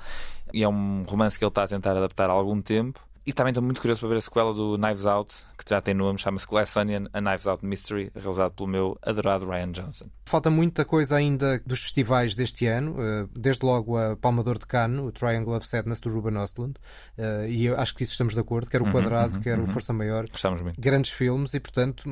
[0.54, 3.00] e é um romance que ele está a tentar adaptar há algum tempo.
[3.30, 5.94] E também estou muito curioso para ver a sequela do Knives Out, que já tem
[5.94, 10.08] nome, chama-se Glass Onion, A Knives Out Mystery, realizado pelo meu adorado Ryan Johnson.
[10.30, 14.68] Falta muita coisa ainda dos festivais deste ano, eh, desde logo a Palma de de
[14.68, 16.76] Cannes, o Triangle of Sadness do Ruben Östlund,
[17.18, 19.58] eh, e eu acho que isso estamos de acordo, quer o Uhum, Quadrado, uhum, quer
[19.58, 19.68] o uhum.
[19.68, 20.30] Força Maior.
[20.30, 20.80] Gostamos muito.
[20.80, 22.04] Grandes filmes e, portanto,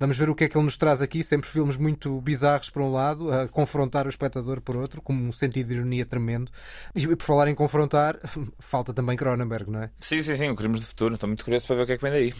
[0.00, 1.22] vamos ver o que é que ele nos traz aqui.
[1.22, 5.30] Sempre filmes muito bizarros por um lado, a confrontar o espectador por outro, com um
[5.30, 6.50] sentido de ironia tremendo.
[6.94, 8.18] E por falar em confrontar,
[8.58, 9.90] falta também Cronenberg, não é?
[10.00, 10.48] Sim, sim, sim.
[10.48, 11.12] O Crimes do Futuro.
[11.12, 12.34] Estou muito curioso para ver o que é que vem daí.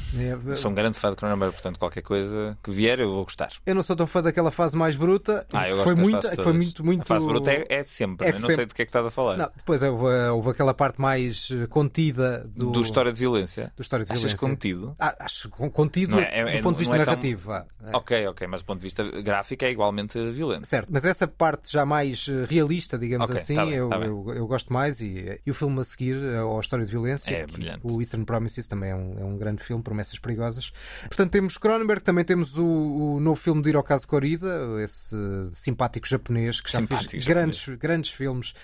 [0.51, 3.53] É, Sou um grande fã de Cronenberg, portanto, qualquer coisa que vier eu vou gostar.
[3.67, 5.18] Eu não sou tão fã daquela fase mais bruta.
[5.53, 7.03] Ah, que gosto foi muito, que foi muito, muito.
[7.03, 8.37] A fase bruta é, é sempre, É né?
[8.37, 9.37] que não sei sempre- do que é que estás a falar.
[9.37, 13.73] Não, depois houve, houve aquela parte mais eh, contida do, Do História de Violência.
[13.77, 14.49] do história de Achas violência.
[14.49, 14.97] contido?
[14.99, 17.53] Ah, acho con- contido Não é- é- do ponto de vista é tão- narrativo.
[17.53, 17.65] É.
[17.95, 20.67] Ok, ok, mas do ponto de vista gráfico é igualmente violento.
[20.67, 23.97] Certo, mas essa parte já mais eh, realista, digamos Ok, assim, tá bem, eu, tá
[23.99, 25.01] eu, eu gosto mais.
[25.01, 27.81] E, e o filme a seguir, eh, ou a história de violência, É brilhante.
[27.83, 30.73] o Eastern Promises também é um, é um grande filme, Promessas Perigosas.
[31.07, 34.49] Portanto, temos Cronenberg, também temos o, o novo filme de Hirokazu Korida,
[34.83, 35.08] esse
[35.53, 37.57] simpático japonês que já Simpático fez japonês.
[37.65, 38.55] grandes, grandes filmes.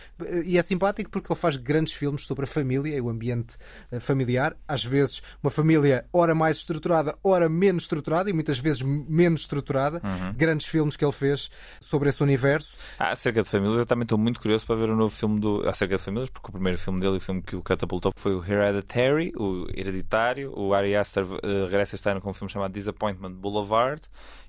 [0.45, 3.57] E é simpático porque ele faz grandes filmes sobre a família e o ambiente
[3.91, 4.57] eh, familiar.
[4.67, 10.01] Às vezes, uma família ora mais estruturada, ora menos estruturada e muitas vezes menos estruturada.
[10.05, 10.33] Uhum.
[10.35, 12.77] Grandes filmes que ele fez sobre esse universo.
[12.99, 15.67] Ah, acerca de famílias, eu também estou muito curioso para ver o novo filme do
[15.69, 18.45] acerca de famílias, porque o primeiro filme dele o filme que o catapultou foi o
[18.45, 20.53] Hereditary, o Hereditário.
[20.57, 24.03] O Ari Aster eh, regressa este ano com um filme chamado Disappointment Boulevard.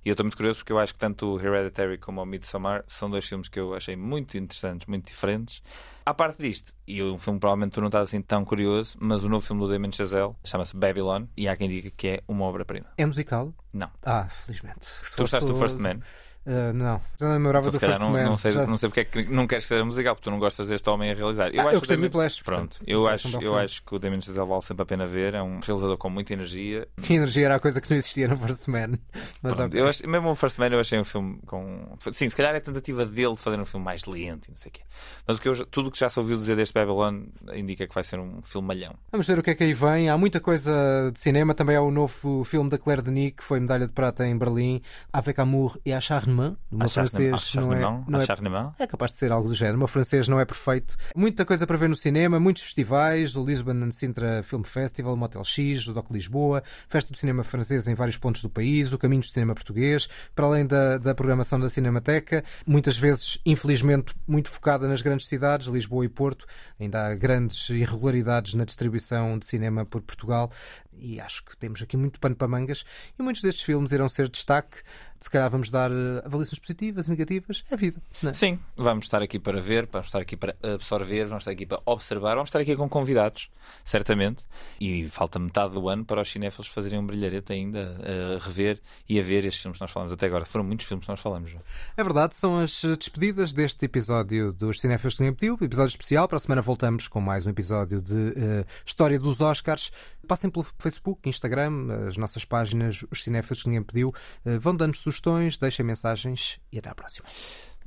[0.06, 2.84] E eu estou muito curioso porque eu acho que tanto o Hereditary como o Midsommar
[2.86, 5.64] são dois filmes que eu achei muito interessantes, muito diferentes.
[6.06, 9.30] À parte disto, e um filme provavelmente tu não estás assim tão curioso, mas o
[9.30, 12.86] novo filme do Damien Chazelle chama-se Babylon e há quem diga que é uma obra-prima.
[12.96, 13.52] É musical?
[13.74, 13.90] Não.
[14.04, 14.86] Ah, felizmente.
[14.86, 16.02] Se Tu gostaste do First Man?
[16.46, 18.24] Uh, não, já não lembrava Então, do First não, Man.
[18.24, 20.32] não sei, Já- não sei porque é que não queres que seja musical, porque tu
[20.32, 21.48] não gostas deste homem a realizar.
[21.48, 23.82] Ah, eu acho gostei que o do Damien- Whiplash, Pronto, eu é acho, eu acho
[23.84, 25.34] que o Damien Chazelle vale sempre a pena ver.
[25.34, 26.88] É um realizador com muita energia.
[27.02, 29.00] Que energia era a coisa que não existia no First Man.
[29.42, 29.80] Mas Pronto, ok.
[29.82, 31.98] eu acho- mesmo o First Man eu achei um filme com.
[32.12, 34.58] Sim, se calhar é a tentativa dele de fazer um filme mais lento e não
[34.58, 34.82] sei o quê.
[35.28, 37.24] Mas o que eu tudo o que já se ouviu dizer deste Babylon
[37.56, 38.94] indica que vai ser um filme malhão.
[39.12, 40.10] Vamos ver o que é que aí vem.
[40.10, 41.56] Há muita coisa de cinema.
[41.56, 44.80] Também há o novo filme da Claire Denis, que foi medalha de prata em Berlim,
[45.12, 46.35] Avec Amour et Acharnement.
[46.35, 49.78] O meu Acharnement, francês não é, não é, é capaz de ser algo do género.
[49.78, 50.96] Meu francês não é perfeito.
[51.16, 55.18] Muita coisa para ver no cinema, muitos festivais, o Lisbon and Sintra Film Festival, o
[55.18, 58.98] Motel X, o Doc Lisboa, Festa do Cinema Francês em vários pontos do país, o
[58.98, 64.50] Caminho do Cinema Português, para além da, da programação da Cinemateca, muitas vezes, infelizmente, muito
[64.50, 66.46] focada nas grandes cidades, Lisboa e Porto.
[66.80, 70.52] Ainda há grandes irregularidades na distribuição de cinema por Portugal
[71.00, 72.86] e acho que temos aqui muito pano para mangas
[73.18, 74.78] e muitos destes filmes irão ser destaque.
[75.20, 77.64] Se calhar vamos dar eh, avaliações positivas e negativas.
[77.72, 78.00] É vida.
[78.22, 78.34] Não é?
[78.34, 81.82] Sim, vamos estar aqui para ver, vamos estar aqui para absorver, vamos estar aqui para
[81.86, 83.50] observar, vamos estar aqui com convidados,
[83.84, 84.46] certamente.
[84.80, 89.20] E falta metade do ano para os cinéfilos fazerem um brilharete ainda a rever e
[89.20, 90.46] a ver estes filmes que nós falamos até agora.
[90.46, 91.50] Foram muitos filmes que nós falamos.
[91.50, 91.64] João.
[91.96, 96.28] É verdade, são as despedidas deste episódio dos Cinéfilos que pediu, episódio especial.
[96.28, 99.92] Para a semana voltamos com mais um episódio de eh, História dos Oscars.
[100.28, 104.14] Passem pelo Facebook, Instagram, as nossas páginas, os Cinéfilos que ninguém pediu.
[104.46, 107.28] Eh, vão dando sugestões, deixem mensagens e até à próxima.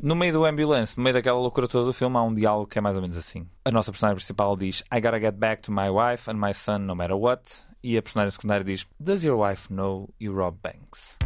[0.01, 2.79] No meio do ambulance, no meio daquela loucura toda do filme, há um diálogo que
[2.79, 3.49] é mais ou menos assim.
[3.65, 6.81] A nossa personagem principal diz I gotta get back to my wife and my son
[6.81, 7.43] no matter what.
[7.83, 11.17] E a personagem secundária diz Does your wife know you rob banks?